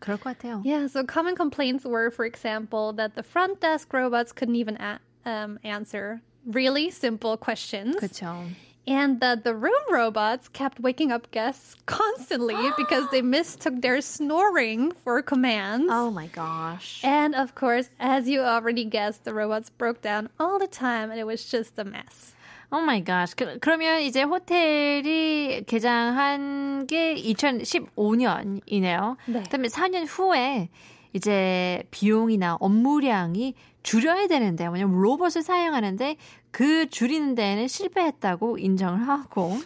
[0.00, 0.62] 그럴 것 같아요.
[0.64, 5.00] Yeah, so common complaints were, for example, that the front desk robots couldn't even a-
[5.24, 7.96] um, answer really simple questions.
[7.96, 8.48] 그렇죠.
[8.84, 14.90] And that the room robots kept waking up guests constantly because they mistook their snoring
[14.90, 15.86] for commands.
[15.88, 17.00] Oh my gosh.
[17.04, 21.20] And of course, as you already guessed, the robots broke down all the time and
[21.20, 22.34] it was just a mess.
[22.71, 23.35] Oh my gosh.
[23.35, 29.15] 그, 그러면 이제 호텔이 개장한 게 2015년이네요.
[29.27, 29.43] 네.
[29.43, 30.69] 그다음에 4년 후에
[31.13, 33.53] 이제 비용이나 업무량이
[33.83, 36.17] 줄여야 되는데 왜냐면 로봇을 사용하는데
[36.51, 39.57] 그 줄이는 데에는 실패했다고 인정을 하고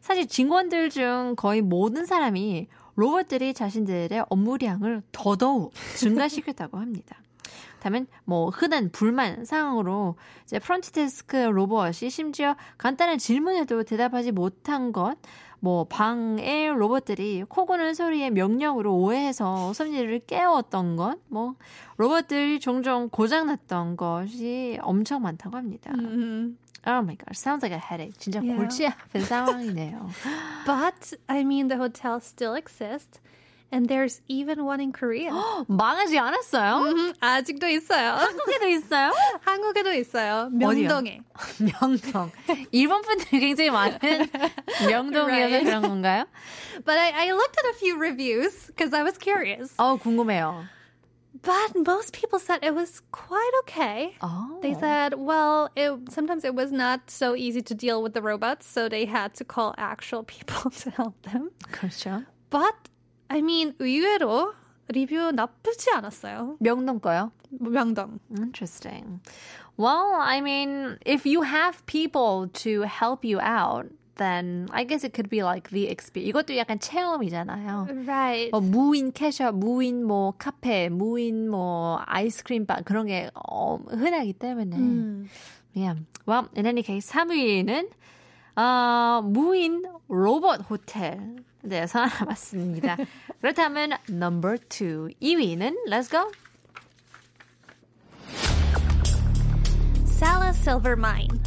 [0.00, 2.66] 사실 직원들 중 거의 모든 사람이
[2.96, 7.18] 로봇들이 자신들의 업무량을 더더욱 증가시켰다고 합니다.
[7.80, 15.16] 다음은 뭐 흔한 불만 상황으로 이제 프론트 데스크 로봇이 심지어 간단한 질문에도 대답하지 못한 것,
[15.60, 21.54] 뭐 방의 로봇들이 코 고는 소리의 명령으로 오해해서 손님들을 깨웠던 것, 뭐
[21.96, 25.90] 로봇들이 종종 고장났던 것이 엄청 많다고 합니다.
[26.86, 28.16] Oh my gosh, sounds like a headache.
[28.18, 28.56] 진짜 Yeah.
[28.56, 30.08] 골치 아픈 상황이네요.
[30.64, 33.20] But I mean, the hotel still exists.
[33.71, 35.31] And there's even one in Korea.
[35.67, 36.77] 망하지 않았어요?
[36.91, 38.11] 음, 아직도 있어요.
[38.13, 39.11] 한국에도 있어요?
[39.41, 40.49] 한국에도 있어요.
[40.53, 41.21] 명동에.
[41.81, 42.31] 명동.
[42.71, 43.97] 일본 분들이 굉장히 많은
[44.87, 45.65] 명동이어서 Right.
[45.65, 46.25] 그런 건가요?
[46.85, 49.73] But I, I looked at a few reviews because I was curious.
[49.79, 50.65] 어, 궁금해요.
[51.41, 54.15] But most people said it was quite okay.
[54.21, 54.61] 어.
[54.61, 58.67] They said, well, it, sometimes it was not so easy to deal with the robots,
[58.67, 61.49] so they had to call actual people to help them.
[61.71, 62.23] 그렇죠.
[62.51, 62.75] But,
[63.28, 64.54] I mean, 의외로
[64.88, 66.56] 리뷰 나쁘지 않았어요.
[66.60, 67.30] 명동 거요?
[67.50, 68.20] 명동.
[68.36, 69.20] Interesting.
[69.76, 73.86] Well, I mean, if you have people to help you out,
[74.16, 76.28] then I guess it could be like the experience.
[76.30, 77.86] 이것도 약간 체험이잖아요.
[78.06, 78.50] Right.
[78.50, 85.28] 뭐 무인 캐셔, 무인 뭐 카페, 무인 뭐 아이스크림 바 그런 게 어, 흔하기 때문에.
[85.74, 86.00] Yeah.
[86.26, 87.90] Well, in any case, 3위는
[88.56, 91.36] 어, 무인 로봇 호텔.
[91.67, 92.97] 대해서 알아봤습니다.
[93.41, 96.31] 그렇다면 number 2, 2위는 let's go.
[100.05, 101.41] Sala Silver Mine.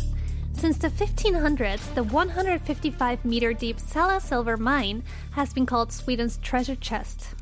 [0.52, 6.76] Since the 1500s, the 155 meter deep Sala Silver Mine has been called Sweden's treasure
[6.76, 7.34] chest.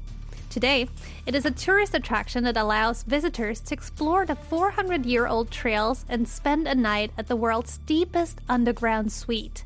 [0.51, 0.88] Today,
[1.27, 6.05] it is a tourist attraction that allows visitors to explore the 400 year old trails
[6.09, 9.64] and spend a night at the world's deepest underground suite.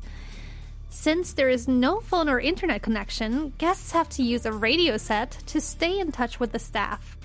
[0.93, 5.31] Since there is no phone or internet connection, guests have to use a radio set
[5.47, 7.15] to stay in touch with the staff.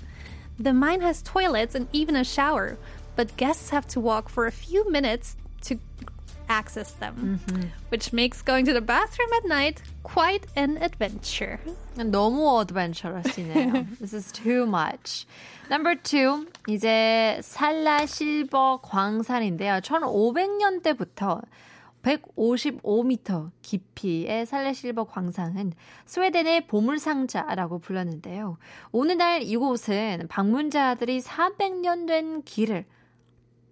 [0.59, 2.77] The mine has toilets and even a shower,
[3.15, 5.79] but guests have to walk for a few minutes to
[6.47, 7.39] access them,
[7.89, 11.59] which makes going to the bathroom at night quite an adventure.
[11.97, 13.99] 너무 어드벤처러시네요.
[13.99, 15.25] This is too much.
[15.69, 19.81] Number two, 이제 살라 실버 광산인데요.
[19.81, 21.41] 1500년대부터
[22.02, 25.72] 155m 깊이의 살라 실버 광산은
[26.06, 28.56] 스웨덴의 보물상자라고 불렀는데요.
[28.92, 32.86] 오늘날 이곳은 방문자들이 400년 된 길을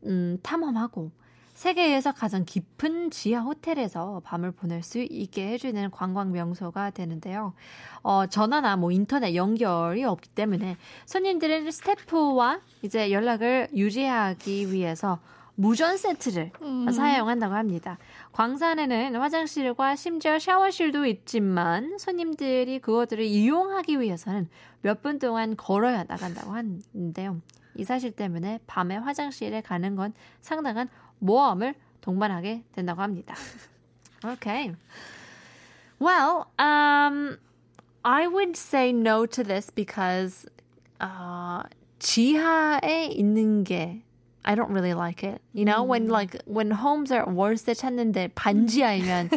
[0.05, 1.11] 음, 탐험하고
[1.59, 7.53] 세계에서 가장 깊은 지하 호텔에서 밤을 보낼 수 있게 해주는 관광 명소가 되는데요.
[8.03, 15.19] 어, 전화나 뭐 인터넷 연결이 없기 때문에 손님들은 스태프와 이제 연락을 유지하기 위해서
[15.61, 16.53] 무전 세트를
[16.93, 17.99] 사용한다고 합니다.
[18.31, 24.49] 광산에는 화장실과 심지어 샤워실도 있지만 손님들이 그것들을 이용하기 위해서는
[24.83, 27.41] 몇 분 동안 걸어야 나간다고 하는데요.
[27.75, 33.35] 이 사실 때문에 밤에 화장실에 가는 건 상당한 모험을 동반하게 된다고 합니다.
[34.25, 34.77] Okay.
[36.01, 37.39] Well, um,
[38.05, 40.47] I would say no to this because
[41.01, 41.65] uh,
[41.99, 44.03] 지하에 있는 게
[44.46, 45.42] I don't really like it.
[45.54, 49.30] You know, when like when homes are 월세 찾는데 반지하이면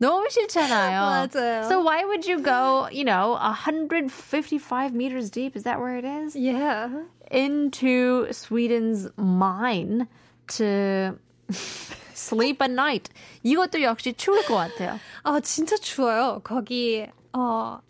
[0.00, 1.30] 너무 싫잖아요.
[1.30, 1.68] 맞아요.
[1.68, 5.56] So why would you go, you know, 155 meters deep?
[5.56, 6.36] Is that where it is?
[6.36, 6.88] Yeah.
[7.32, 10.06] into Sweden's mine
[10.48, 11.18] to
[12.14, 13.08] sleep at night.
[13.44, 15.00] 이것도 역시 추울 것 같아요.
[15.24, 16.40] 아, 진짜 추워요.
[16.44, 17.80] 거기, 어,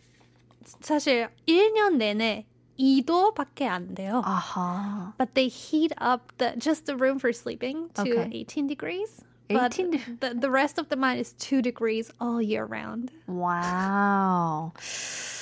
[0.80, 2.46] 사실 1년 내내
[2.79, 4.21] 2도밖에 안 돼요.
[4.25, 5.13] 아하.
[5.17, 8.29] But they heat up the just the room for sleeping to Okay.
[8.31, 9.23] 18 degrees.
[9.49, 13.11] But 18 de- the, the rest of the mine is 2 degrees all year round.
[13.27, 14.71] 와우.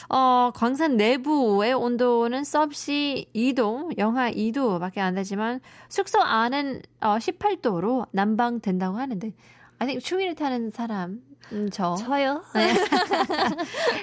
[0.09, 8.97] 어, 광산 내부의 온도는 섭씨 2도, 영하 2도밖에 안 되지만 숙소 안은 어, 18도로 난방된다고
[8.97, 9.33] 하는데
[9.79, 11.21] I think 추위를 타는 사람
[11.52, 12.42] 음, 저 저요?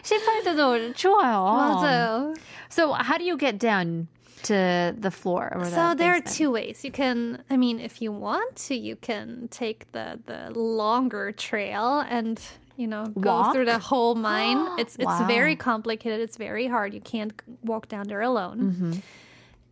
[0.03, 1.43] 18도도 추워요.
[1.55, 2.33] 맞아요.
[2.69, 4.07] So how do you get down
[4.43, 5.51] to the floor?
[5.55, 6.37] Or So the there are basement?
[6.37, 6.83] two ways.
[6.83, 12.03] You can, I mean, if you want to, you can take the the longer trail
[12.09, 12.39] and
[12.75, 13.53] you know go Walk?
[13.53, 14.59] through the whole mine.
[14.77, 15.25] It's it's Wow.
[15.27, 16.19] very complicated.
[16.19, 16.93] It's very hard.
[16.93, 18.59] You can't walk down there alone.
[18.59, 18.93] Mm-hmm.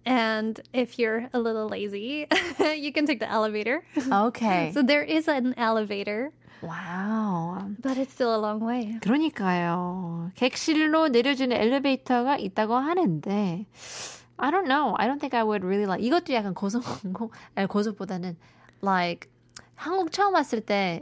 [0.08, 2.28] And if you're a little lazy,
[2.78, 3.84] you can take the elevator.
[4.12, 4.72] Okay.
[4.72, 6.32] so there is an elevator,
[6.63, 7.59] wow.
[7.81, 8.99] but it's still a long way.
[9.01, 10.31] 그러니까요.
[10.35, 13.67] 객실로 내려주는 엘리베이터가 있다고 하는데
[14.37, 14.95] I don't know.
[14.99, 16.05] I don't think I would really like.
[16.05, 18.37] 이것도 약간 고소공고 아니 고소보다는
[18.83, 19.31] like
[19.75, 21.01] 한국 처음 왔을 때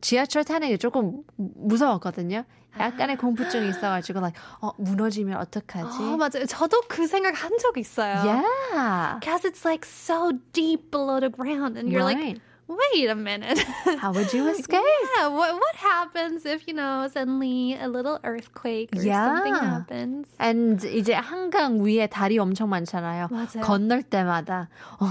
[0.00, 2.44] 지하철 타는 게 조금 무서웠거든요.
[2.78, 5.98] 약간의 공포증이 있어가지고 like 어 무너지면 어떡하지?
[6.02, 6.46] 어, 맞아요.
[6.48, 8.16] 저도 그 생각 한 적 있어요.
[8.24, 9.18] yeah.
[9.20, 12.16] Because it's like so deep below the ground, and you're Right.
[12.34, 12.40] like,
[12.71, 13.59] wait a minute.
[13.99, 14.81] How would you escape?
[15.17, 19.63] Yeah, what what happens if you know suddenly a little earthquake or something Yeah.
[19.79, 20.27] happens?
[20.39, 23.29] And 이제 한강 위에 다리 엄청 많잖아요.
[23.31, 23.63] 맞아요.
[23.63, 24.67] 건널 때마다
[24.99, 25.05] 어,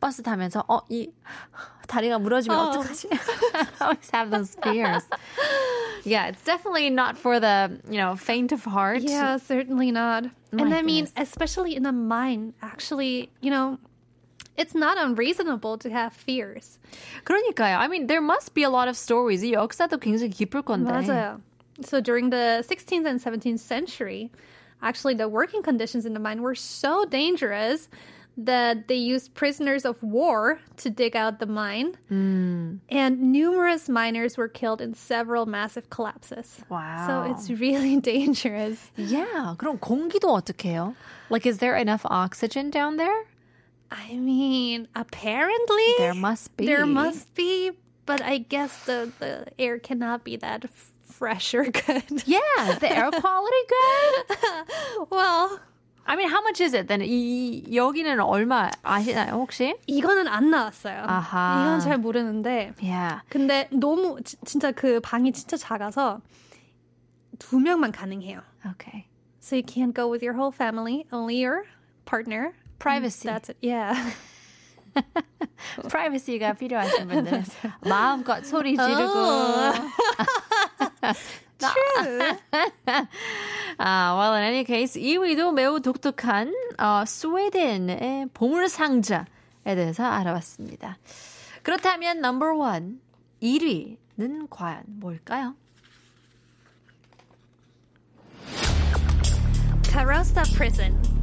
[0.00, 1.10] 버스 타면서 어 이
[1.86, 2.62] 다리가 무너지면 어.
[2.68, 2.72] 어.
[2.72, 5.04] 떡하지 I always have those fears.
[6.04, 9.02] yeah, it's definitely not for the, you know, faint of heart.
[9.02, 10.24] Yeah, certainly not.
[10.52, 11.28] My and I mean, goodness.
[11.28, 13.78] especially in the mine, actually, you know,
[14.58, 16.78] it's not unreasonable to have fears.
[17.24, 17.76] 그러니까요.
[17.76, 19.42] I mean, there must be a lot of stories.
[19.42, 20.90] 이 역사도 굉장히 깊을 건데.
[20.90, 21.40] 맞아요.
[21.82, 24.30] So during the 16th and 17th century,
[24.80, 27.88] actually the working conditions in the mine were so dangerous
[28.36, 31.94] that they used prisoners of war to dig out the mine.
[32.10, 32.80] And
[33.32, 36.60] numerous miners were killed in several massive collapses.
[36.68, 37.06] Wow.
[37.06, 38.90] So it's really dangerous.
[38.96, 39.54] Yeah.
[39.56, 40.94] 그럼 공기도 어떻게 해요?
[41.30, 43.24] Like, is there enough oxygen down there?
[43.90, 46.66] I mean, apparently There must be.
[46.66, 47.72] There must be,
[48.06, 52.02] but I guess the, the air cannot be that f- fresh or good.
[52.26, 52.40] Yeah.
[52.70, 55.06] Is the air quality good?
[55.10, 55.60] well,
[56.06, 57.00] I mean, how much is it then?
[57.02, 59.74] 이, 여기는 얼마 아시나요, 혹시?
[59.86, 61.04] 이거는 안 나왔어요.
[61.06, 61.62] 아하.
[61.62, 62.74] 이건 잘 모르는데.
[62.82, 63.20] Yeah.
[63.30, 66.20] 근데 너무 지- 진짜 그 방이 진짜 작아서
[67.38, 68.42] 두 명만 가능해요.
[68.72, 69.06] Okay.
[69.40, 71.64] So you can't go with your whole family, only your
[72.06, 72.54] partner.
[72.79, 73.27] Privacy.
[73.27, 73.57] That's it.
[73.61, 73.93] Yeah.
[75.89, 77.43] 프라이버시가 필요하신 분들은
[77.81, 79.73] 마음껏 소리 지르고
[81.59, 82.37] True.
[83.77, 89.25] 아, well, in any case, 2위도 매우 독특한 어, 스웨덴의 보물 상자에
[89.65, 90.97] 대해서 알아봤습니다.
[91.63, 93.01] 그렇다면 number one,
[93.41, 95.55] 1위는 과연 뭘까요?
[99.83, 101.18] Karosta Prison.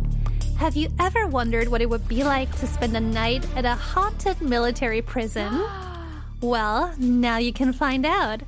[0.59, 3.75] Have you ever wondered what it would be like to spend a night at a
[3.75, 5.63] haunted military prison?
[6.41, 8.41] well, now you can find out.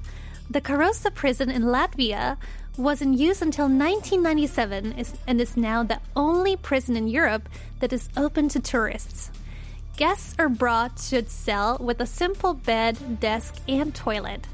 [0.49, 2.39] The Karosta prison in Latvia
[2.79, 4.95] was in use until 1997
[5.27, 7.47] and is now the only prison in Europe
[7.81, 9.31] that is open to tourists.
[9.99, 14.47] Guests are brought to its cell with a simple bed, desk, and toilet.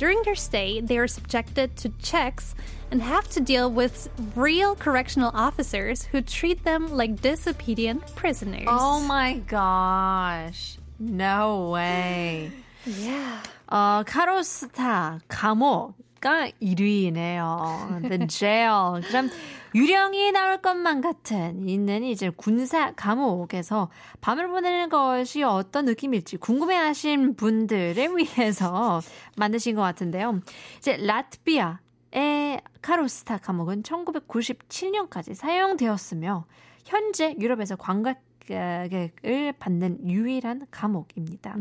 [0.00, 2.54] During their stay, they are subjected to checks
[2.90, 8.68] and have to deal with real correctional officers who treat them like disobedient prisoners.
[8.68, 10.78] Oh my gosh.
[10.98, 12.50] No way.
[12.86, 13.40] yeah.
[13.68, 18.07] 어, 카로스타 감옥 가 1위네요.
[18.07, 19.01] The jail.
[19.07, 19.29] 그럼
[19.73, 23.89] 유령이 나올 것만 같은 있는 이제 군사 감옥에서
[24.21, 29.01] 밤을 보내는 것이 어떤 느낌일지 궁금해하신 분들을 위해서
[29.35, 30.41] 만드신 것 같은데요.
[30.77, 36.45] 이제 라트비아의 카로스타 감옥은 1997년까지 사용되었으며
[36.85, 38.13] 현재 유럽에서 관광
[38.45, 41.55] 객을 받는 유일한 감옥입니다.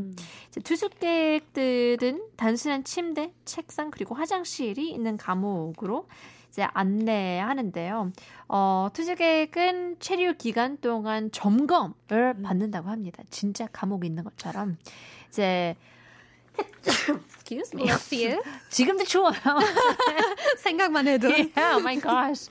[0.48, 6.08] 이제 투숙객들은 단순한 침대, 책상 그리고 화장실이 있는 감옥으로
[6.50, 8.12] 이제 안내하는데요.
[8.48, 13.22] 어, 투숙객은 체류 기간 동안 점검을 받는다고 합니다.
[13.30, 14.76] 진짜 감옥에 있는 것처럼
[15.28, 15.76] 이제
[16.84, 17.86] excuse me.
[18.70, 19.34] 지금도 추워요.
[20.58, 21.28] 생각만 해도.
[21.28, 22.50] yeah, oh my gosh.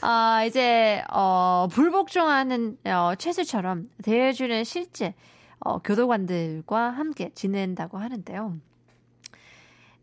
[0.00, 5.14] 아, 이제, 어, 불복종하는, 어, 최수처럼 대해주는 실제,
[5.60, 8.58] 어, 교도관들과 함께 지낸다고 하는데요.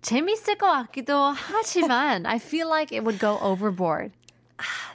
[0.02, 4.12] 재밌을 것 같기도 하지만, I feel like it would go overboard.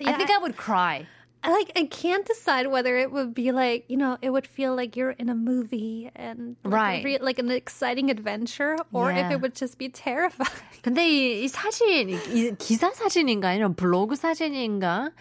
[0.07, 1.07] I think I would cry.
[1.43, 4.73] I like I can't decide whether it would be like you know it would feel
[4.76, 7.03] like you're in a movie and like, a Right.
[7.05, 9.34] re- like an exciting adventure, or if Yeah.
[9.38, 10.49] it would just be terrifying.
[10.82, 15.11] 근데 이, 이 사진, 이, 이 기사 사진인가, 아니면 블로그 사진인가,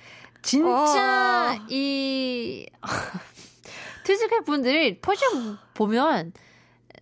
[0.41, 1.67] 진짜 어.
[1.69, 2.67] 이,
[4.05, 6.33] 투숙객 분들 표정 보면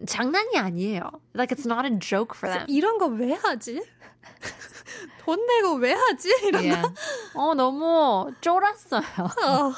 [0.07, 1.01] 장난이 아니에요.
[1.35, 2.67] Like it's not a joke for them.
[2.69, 3.83] 이런 거 왜 하지?
[5.28, 6.30] 돈 내고 왜 하지?
[6.48, 6.88] 이런 Yeah.
[7.36, 9.04] 어, 너무 쫄았어요.
[9.36, 9.74] 거.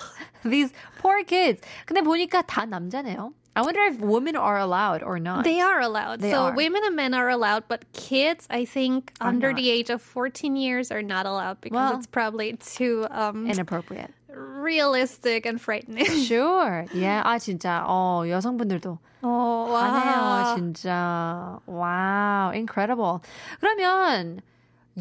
[0.47, 0.71] These
[1.01, 1.59] poor kids.
[1.87, 3.33] 근데 보니까 다 남자네요.
[3.55, 5.43] I wonder if women are allowed or not.
[5.43, 6.21] They are allowed.
[6.21, 6.53] They so are.
[6.55, 9.57] women and men are allowed, but kids, I think, Are under not.
[9.57, 14.13] the age of 14 years are not allowed because Well- it's probably too um, Inappropriate.
[14.29, 16.05] realistic and frightening.
[16.29, 16.85] Sure.
[16.93, 17.23] Yeah.
[17.25, 17.83] 아, 진짜.
[17.89, 21.59] 어, 여성분들도 어, 하네요, 진짜.
[21.65, 23.19] 와우, incredible.
[23.59, 24.39] 그러면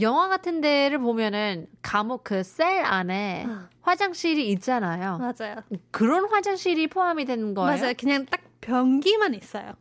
[0.01, 3.47] 영화 같은 데를 보면은 감옥 그 셀 안에
[3.83, 5.19] 화장실이 있잖아요.
[5.19, 5.57] 맞아요.
[5.91, 7.81] 그런 화장실이 포함이 되는 거예요?
[7.81, 7.95] 맞아요.
[7.99, 9.75] 그냥 딱 변기만 있어요.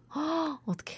[0.65, 0.95] 어떻게?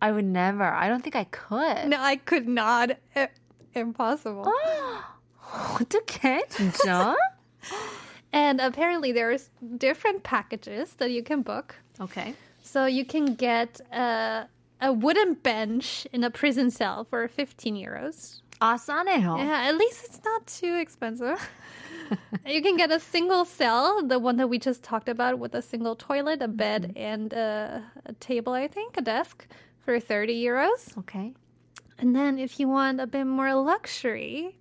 [0.00, 0.62] I would never.
[0.64, 1.88] I don't think I could.
[1.88, 2.96] No, I could not.
[3.16, 3.28] I-
[3.74, 4.44] Impossible.
[5.80, 6.46] 어떻게?
[6.48, 7.14] 진짜?
[8.32, 11.74] And apparently, there's different packages that you can book.
[12.00, 12.34] Okay.
[12.62, 14.46] So you can get a,
[14.81, 18.41] a wooden bench in a prison cell for 15 euros.
[18.59, 19.37] 아, 싸네요.
[19.37, 21.39] Yeah, at least it's not too expensive.
[22.45, 25.61] you can get a single cell, the one that we just talked about, with a
[25.61, 29.47] single toilet, a bed, and a, a table, I think, a desk,
[29.83, 30.97] for 30 euros.
[30.99, 31.33] Okay.
[31.99, 34.57] And then if you want a bit more luxury,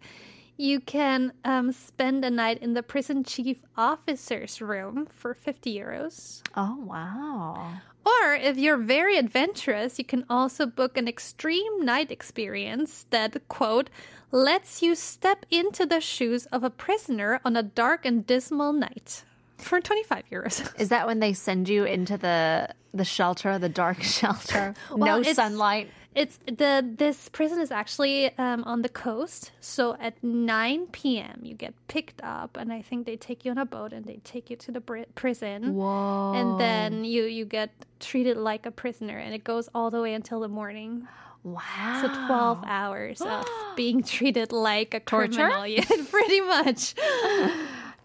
[0.58, 6.42] you can um, spend a night in the prison chief officer's room for 50 euros.
[6.56, 7.74] Oh, wow.
[8.06, 13.90] Or if you're very adventurous, you can also book an extreme night experience that, quote,
[14.32, 19.24] lets you step into the shoes of a prisoner on a dark and dismal night
[19.58, 20.80] for 25 euros.
[20.80, 24.74] Is that when they send you into the the shelter, the dark shelter?
[24.96, 25.90] no it's- sunlight.
[26.16, 29.52] It's the this prison is actually um, on the coast.
[29.62, 31.42] So at 9 p.m.
[31.44, 34.18] you get picked up, and I think they take you on a boat and they
[34.24, 34.82] take you to the
[35.14, 35.76] prison.
[35.76, 36.34] Whoa.
[36.36, 40.16] And then you you get treated like a prisoner, and it goes all the way
[40.16, 41.08] until the morning.
[41.44, 42.00] wow.
[42.02, 43.46] So 12 hours of
[43.76, 45.50] being treated like a Torture?
[45.54, 45.68] criminal.
[45.78, 46.96] Yeah, pretty much.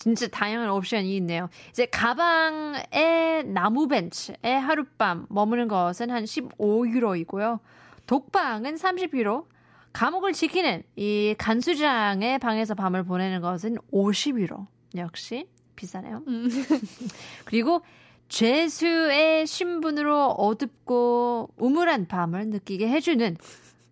[0.03, 1.49] 진짜 다양한 옵션이 있네요.
[1.71, 7.61] 이제 가방에 나무 벤츠에 하룻밤 머무는 것은 한 15유로이고요.
[8.09, 9.47] 독방은 30유로.
[9.93, 14.67] 감옥을 지키는 이 간수장의 방에서 밤을 보내는 것은 50유로.
[14.97, 15.47] 역시
[15.77, 16.25] 비싸네요.
[17.47, 17.83] 그리고
[18.29, 23.37] 죄수의 신분으로 어둡고 우물한 밤을 느끼게 해주는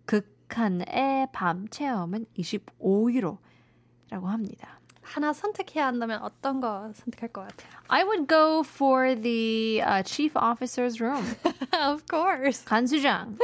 [0.05, 4.80] 극한의 밤 체험은 25유로라고 합니다.
[5.10, 7.70] 하나 선택해야 한다면 어떤 거 선택할 것 같아요?
[7.88, 11.24] I would go for the uh, chief officer's room.
[11.72, 12.64] of course.
[12.64, 13.38] 간수장.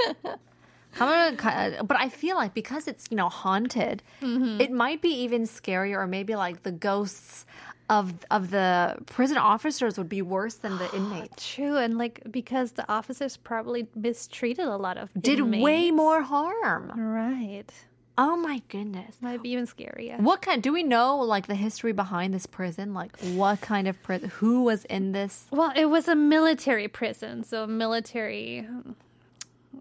[0.95, 5.43] 가면은 가- but I feel like because it's you know haunted, it might be even
[5.45, 7.47] scarier, or maybe like the ghosts
[7.89, 11.55] of of the prison officers would be worse than the inmates.
[11.55, 15.97] True, and like because the officers probably mistreated a lot of Did way inmates.
[15.97, 16.93] more harm.
[16.95, 17.71] Right.
[18.18, 19.18] Oh my goodness.
[19.22, 20.20] Might be even scarier.
[20.20, 20.64] What kind?
[20.64, 22.94] Do we know like the history behind this prison?
[22.94, 24.30] Like what kind of prison?
[24.36, 25.46] Who was in this?
[25.52, 28.68] Well, it was a military prison, so military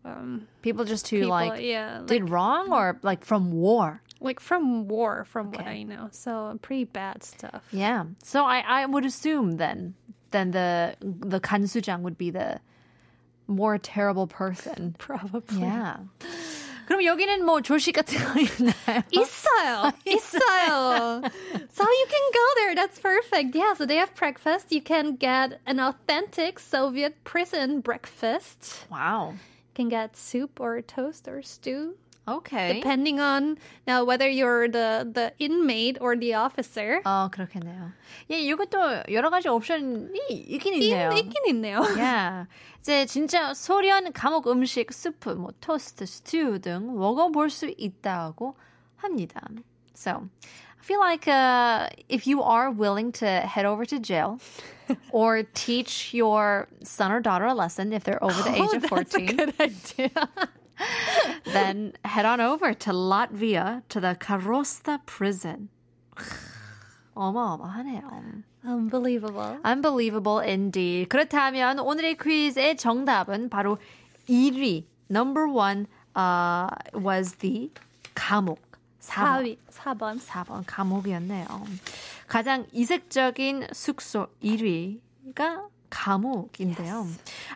[0.05, 4.03] um, People just who people, like yeah, like, did wrong or like from war.
[4.21, 6.09] like from war, from what I know.
[6.13, 7.65] So pretty bad stuff.
[7.73, 8.05] Yeah.
[8.23, 9.95] So I, I would assume then
[10.31, 12.61] then the the kansujang would be the
[13.47, 14.95] more terrible person.
[14.99, 15.61] Probably.
[15.61, 15.99] Yeah.
[16.86, 19.04] 그럼 여기는 뭐 조식 같은 거 있나요?
[19.12, 19.92] 있어요.
[20.06, 21.22] 있어요.
[21.72, 22.76] so you can go there.
[22.76, 23.56] That's perfect.
[23.56, 24.72] Yeah, so they have breakfast.
[24.72, 28.86] You can get an authentic Soviet prison breakfast.
[28.90, 29.32] Wow.
[29.32, 31.96] You can get soup or toast or stew.
[32.28, 32.74] Okay.
[32.74, 37.02] Depending on now whether you're the, the inmate or the officer.
[37.04, 37.92] 어, 그렇겠네요.
[38.30, 41.12] 예, 이것도 여러 가지 옵션이 있긴 있네요.
[41.12, 41.82] 있, 있긴 있네요.
[41.98, 42.48] Yeah.
[42.80, 48.54] 이제 진짜 소련 감옥 음식, 스프, 뭐 토스트, 스튜 등 먹어볼 수 있다고
[48.98, 49.42] 합니다.
[49.94, 50.30] So,
[50.80, 54.40] I feel like uh, if you are willing to head over to jail
[55.12, 59.26] or teach your son or daughter a lesson if they're over the age of 14,
[59.36, 60.10] Good idea.
[61.45, 65.69] Then head on over to Latvia to the Karosta prison.
[67.17, 68.43] 어마어마하네요.
[68.65, 69.59] Unbelievable.
[69.65, 71.09] Unbelievable indeed.
[71.09, 73.79] 그렇다면 오늘의 퀴즈의 정답은 바로
[74.29, 77.71] 1위, number one, uh, was the
[78.15, 78.61] 감옥.
[79.01, 79.25] 4번.
[79.43, 80.21] 4위, 4번.
[80.21, 81.47] 4번 감옥이었네요.
[82.27, 87.08] 가장 이색적인 숙소 1위가 감옥인데요.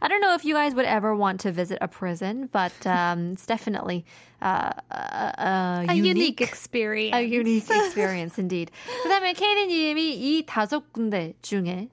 [0.01, 3.31] I don't know if you guys would ever want to visit a prison, but um,
[3.33, 4.05] it's definitely
[4.41, 7.15] uh, a, a, A unique unique experience.
[7.15, 8.71] A unique experience indeed.
[9.03, 11.87] 그다음에 케이리님이 이 다섯 군데 중에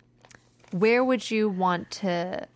[0.72, 2.46] where would you want to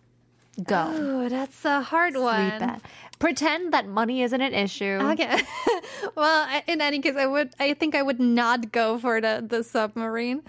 [0.63, 0.91] go?
[0.91, 2.61] Oh, that's a hard Sleep one.
[2.61, 2.81] at.
[3.19, 4.99] Pretend that money isn't an issue.
[5.13, 5.39] Okay.
[6.15, 7.51] well, I- in any case, I would.
[7.59, 10.41] I think I would not go for the the submarine.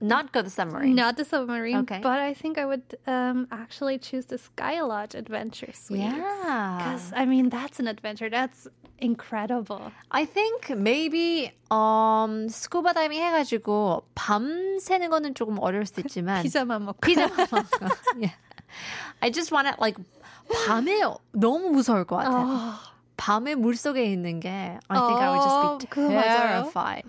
[0.00, 0.94] Not go the submarine.
[0.94, 1.78] Not the submarine.
[1.78, 1.98] Okay.
[2.00, 6.00] But I think I would um, actually choose the Sky Lodge Adventure Suite.
[6.02, 6.78] Yeah.
[6.78, 8.30] Because I mean, that's an adventure.
[8.30, 8.68] That's
[9.00, 9.90] incredible.
[10.12, 16.84] I think maybe um 스쿠버 다이빙 해가지고 밤 새는 거는 조금 어려울 수도 있지만 피자만
[16.84, 17.00] 먹고.
[17.00, 17.88] 피자만 먹고.
[18.18, 18.34] yeah.
[19.20, 19.98] I just want to like
[20.66, 22.74] 밤에 너무 무서울 것 같아요.
[23.16, 26.38] 밤에 물 속에 있는 게 I think I would just be 어, 그거 맞아요.
[26.70, 27.08] terrified.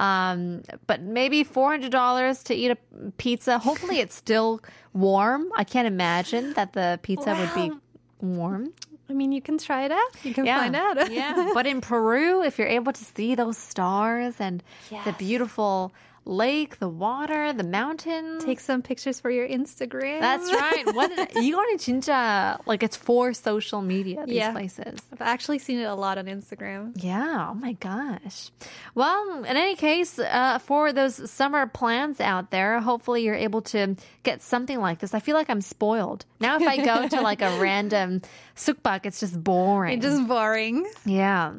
[0.00, 2.78] Um, but maybe four hundred dollars to eat a
[3.16, 3.58] pizza.
[3.58, 4.60] Hopefully, it's still
[4.92, 5.48] warm.
[5.56, 7.72] I can't imagine that the pizza would be
[8.20, 8.72] warm.
[9.10, 10.24] I mean, you can try it out.
[10.24, 11.10] You can find out.
[11.10, 11.50] yeah.
[11.54, 14.62] But in Peru, if you're able to see those stars and
[15.04, 15.92] the beautiful
[16.27, 18.45] lake, the water, the mountains.
[18.45, 20.21] Take some pictures for your Instagram.
[20.21, 20.85] That's right.
[20.95, 24.23] What 이거는 진짜 like it's for social media.
[24.25, 24.51] These Yeah.
[24.53, 25.01] places.
[25.11, 26.93] I've actually seen it a lot on Instagram.
[26.95, 27.49] Yeah.
[27.51, 28.51] Oh my gosh.
[28.95, 33.97] Well, in any case, uh, for those summer plans out there, hopefully you're able to
[34.23, 35.13] get something like this.
[35.13, 36.55] I feel like I'm spoiled now.
[36.55, 38.21] If I go to like a random
[38.55, 39.97] sukbak, it's just boring.
[39.99, 40.87] It's just boring.
[41.03, 41.51] Yeah.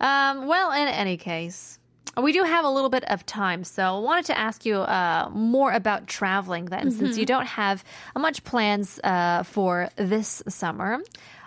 [0.00, 1.76] Um, well, in any case,
[2.20, 5.30] we do have a little bit of time, so I wanted to ask you uh,
[5.32, 7.84] more about traveling then, since you don't have
[8.16, 10.98] uh, much plans uh, for this summer.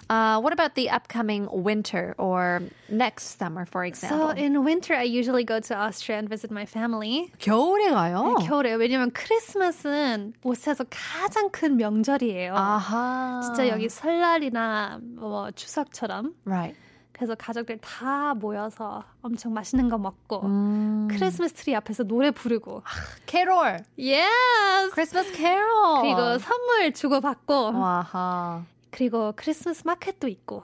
[0.09, 4.29] Uh, what about the upcoming winter or next summer, for example?
[4.29, 7.31] So in winter, I usually go to Austria and visit my family.
[7.39, 8.35] 겨울에 가요?
[8.45, 12.53] 겨울에 왜냐면 크리스마스는 옷에서 가장 큰 명절이에요.
[12.53, 13.41] 아하.
[13.43, 16.75] 진짜 여기 설날이나 뭐 추석처럼 Right.
[17.18, 21.08] 그래서 가족들 다 모여서 엄청 맛있는 거 먹고 음.
[21.10, 22.84] 크리스마스 트리 앞에서 노래 부르고
[23.26, 23.78] 캐롤.
[23.98, 26.02] yes Christmas Carol.
[26.02, 28.62] 그리고 선물 주고 받고 아하.
[28.90, 30.62] 그리고 크리스마스 마켓도 있고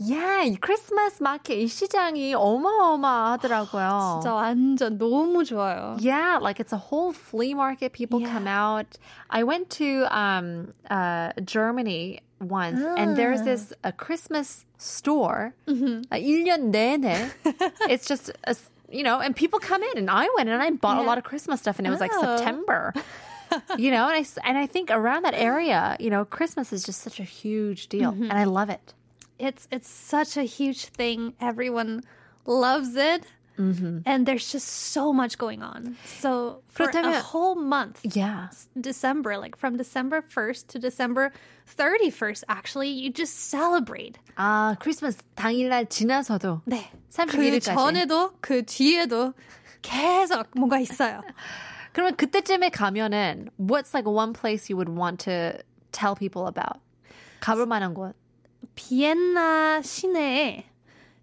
[0.00, 4.20] Yeah, 이 크리스마스 마켓 이 시장이 어마어마하더라고요.
[4.22, 5.96] 진짜 완전 너무 좋아요.
[6.00, 7.92] Yeah, like it's a whole flea market.
[7.92, 8.32] People Yeah.
[8.32, 8.86] come out.
[9.28, 15.55] I went to um, uh, Germany once, and there's this a Christmas store.
[15.67, 16.11] Mm-hmm.
[16.11, 17.31] Uh, 1년 내내.
[17.89, 20.69] it's just a, s- you know, and people come in, and I went and I
[20.71, 22.37] bought a lot of Christmas stuff, and it was like Oh.
[22.37, 22.93] September.
[23.77, 26.83] you know, and I s- and I think around that area, you know, Christmas is
[26.83, 28.23] just such a huge deal, Mm-hmm.
[28.29, 28.93] and I love it.
[29.39, 31.33] It's it's such a huge thing.
[31.39, 32.01] Everyone
[32.45, 33.23] loves it.
[33.57, 35.95] And there's just so much going on.
[36.19, 38.49] So for a 그렇다면- whole month, Yeah.
[38.79, 41.31] December, like from December 1st to December
[41.67, 44.17] 31st, actually, you just celebrate.
[44.37, 46.89] 아, 크리스마스 당일날 지나서도 네.
[46.89, 47.75] 그 31일까지.
[47.75, 49.33] 전에도 그 뒤에도
[49.83, 51.21] 계속 뭔가 있어요.
[51.93, 56.79] 그러면 그때쯤에 가면은 what's like one place you would want to tell people about?
[57.39, 58.15] 가볼 만한 곳.
[58.73, 60.65] 비엔나 시내에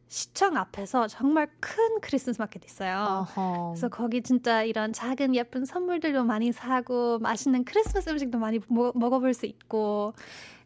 [0.08, 3.26] 시청 앞에서 정말 큰 크리스마스 마켓 있어요.
[3.36, 3.70] 어허.
[3.74, 9.34] 그래서 거기 진짜 이런 작은 예쁜 선물들도 많이 사고 맛있는 크리스마스 음식도 많이 먹, 먹어볼
[9.34, 10.14] 수 있고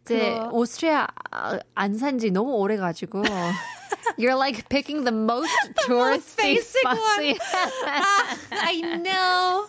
[0.04, 1.08] 이제 그리고- 오스트리아
[1.76, 3.24] 안 산 지 너무 오래 가지고
[4.18, 5.52] You're like picking the most
[5.86, 7.00] touristy spots.
[7.00, 7.36] one.
[8.52, 9.66] I know.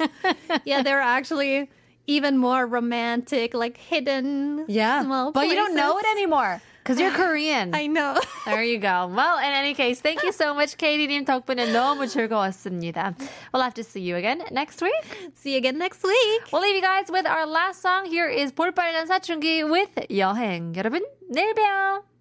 [0.65, 1.69] yeah, there are actually
[2.07, 5.03] even more romantic, like hidden yeah,
[5.33, 6.17] but you don't know it places.
[6.17, 7.74] anymore because you're Korean.
[7.74, 8.20] I know.
[8.46, 9.08] There you go.
[9.08, 13.16] Well, in any case, thank you so much, Katie님 덕분에 너무 즐거웠습니다.
[13.54, 15.34] We'll have to see you again next week.
[15.34, 16.42] See you again next week.
[16.54, 18.06] We'll leave you guys with our last song.
[18.06, 20.74] Here is 볼빨간 사춘기 with 여행.
[20.76, 22.16] 여러분, 내일 봬요.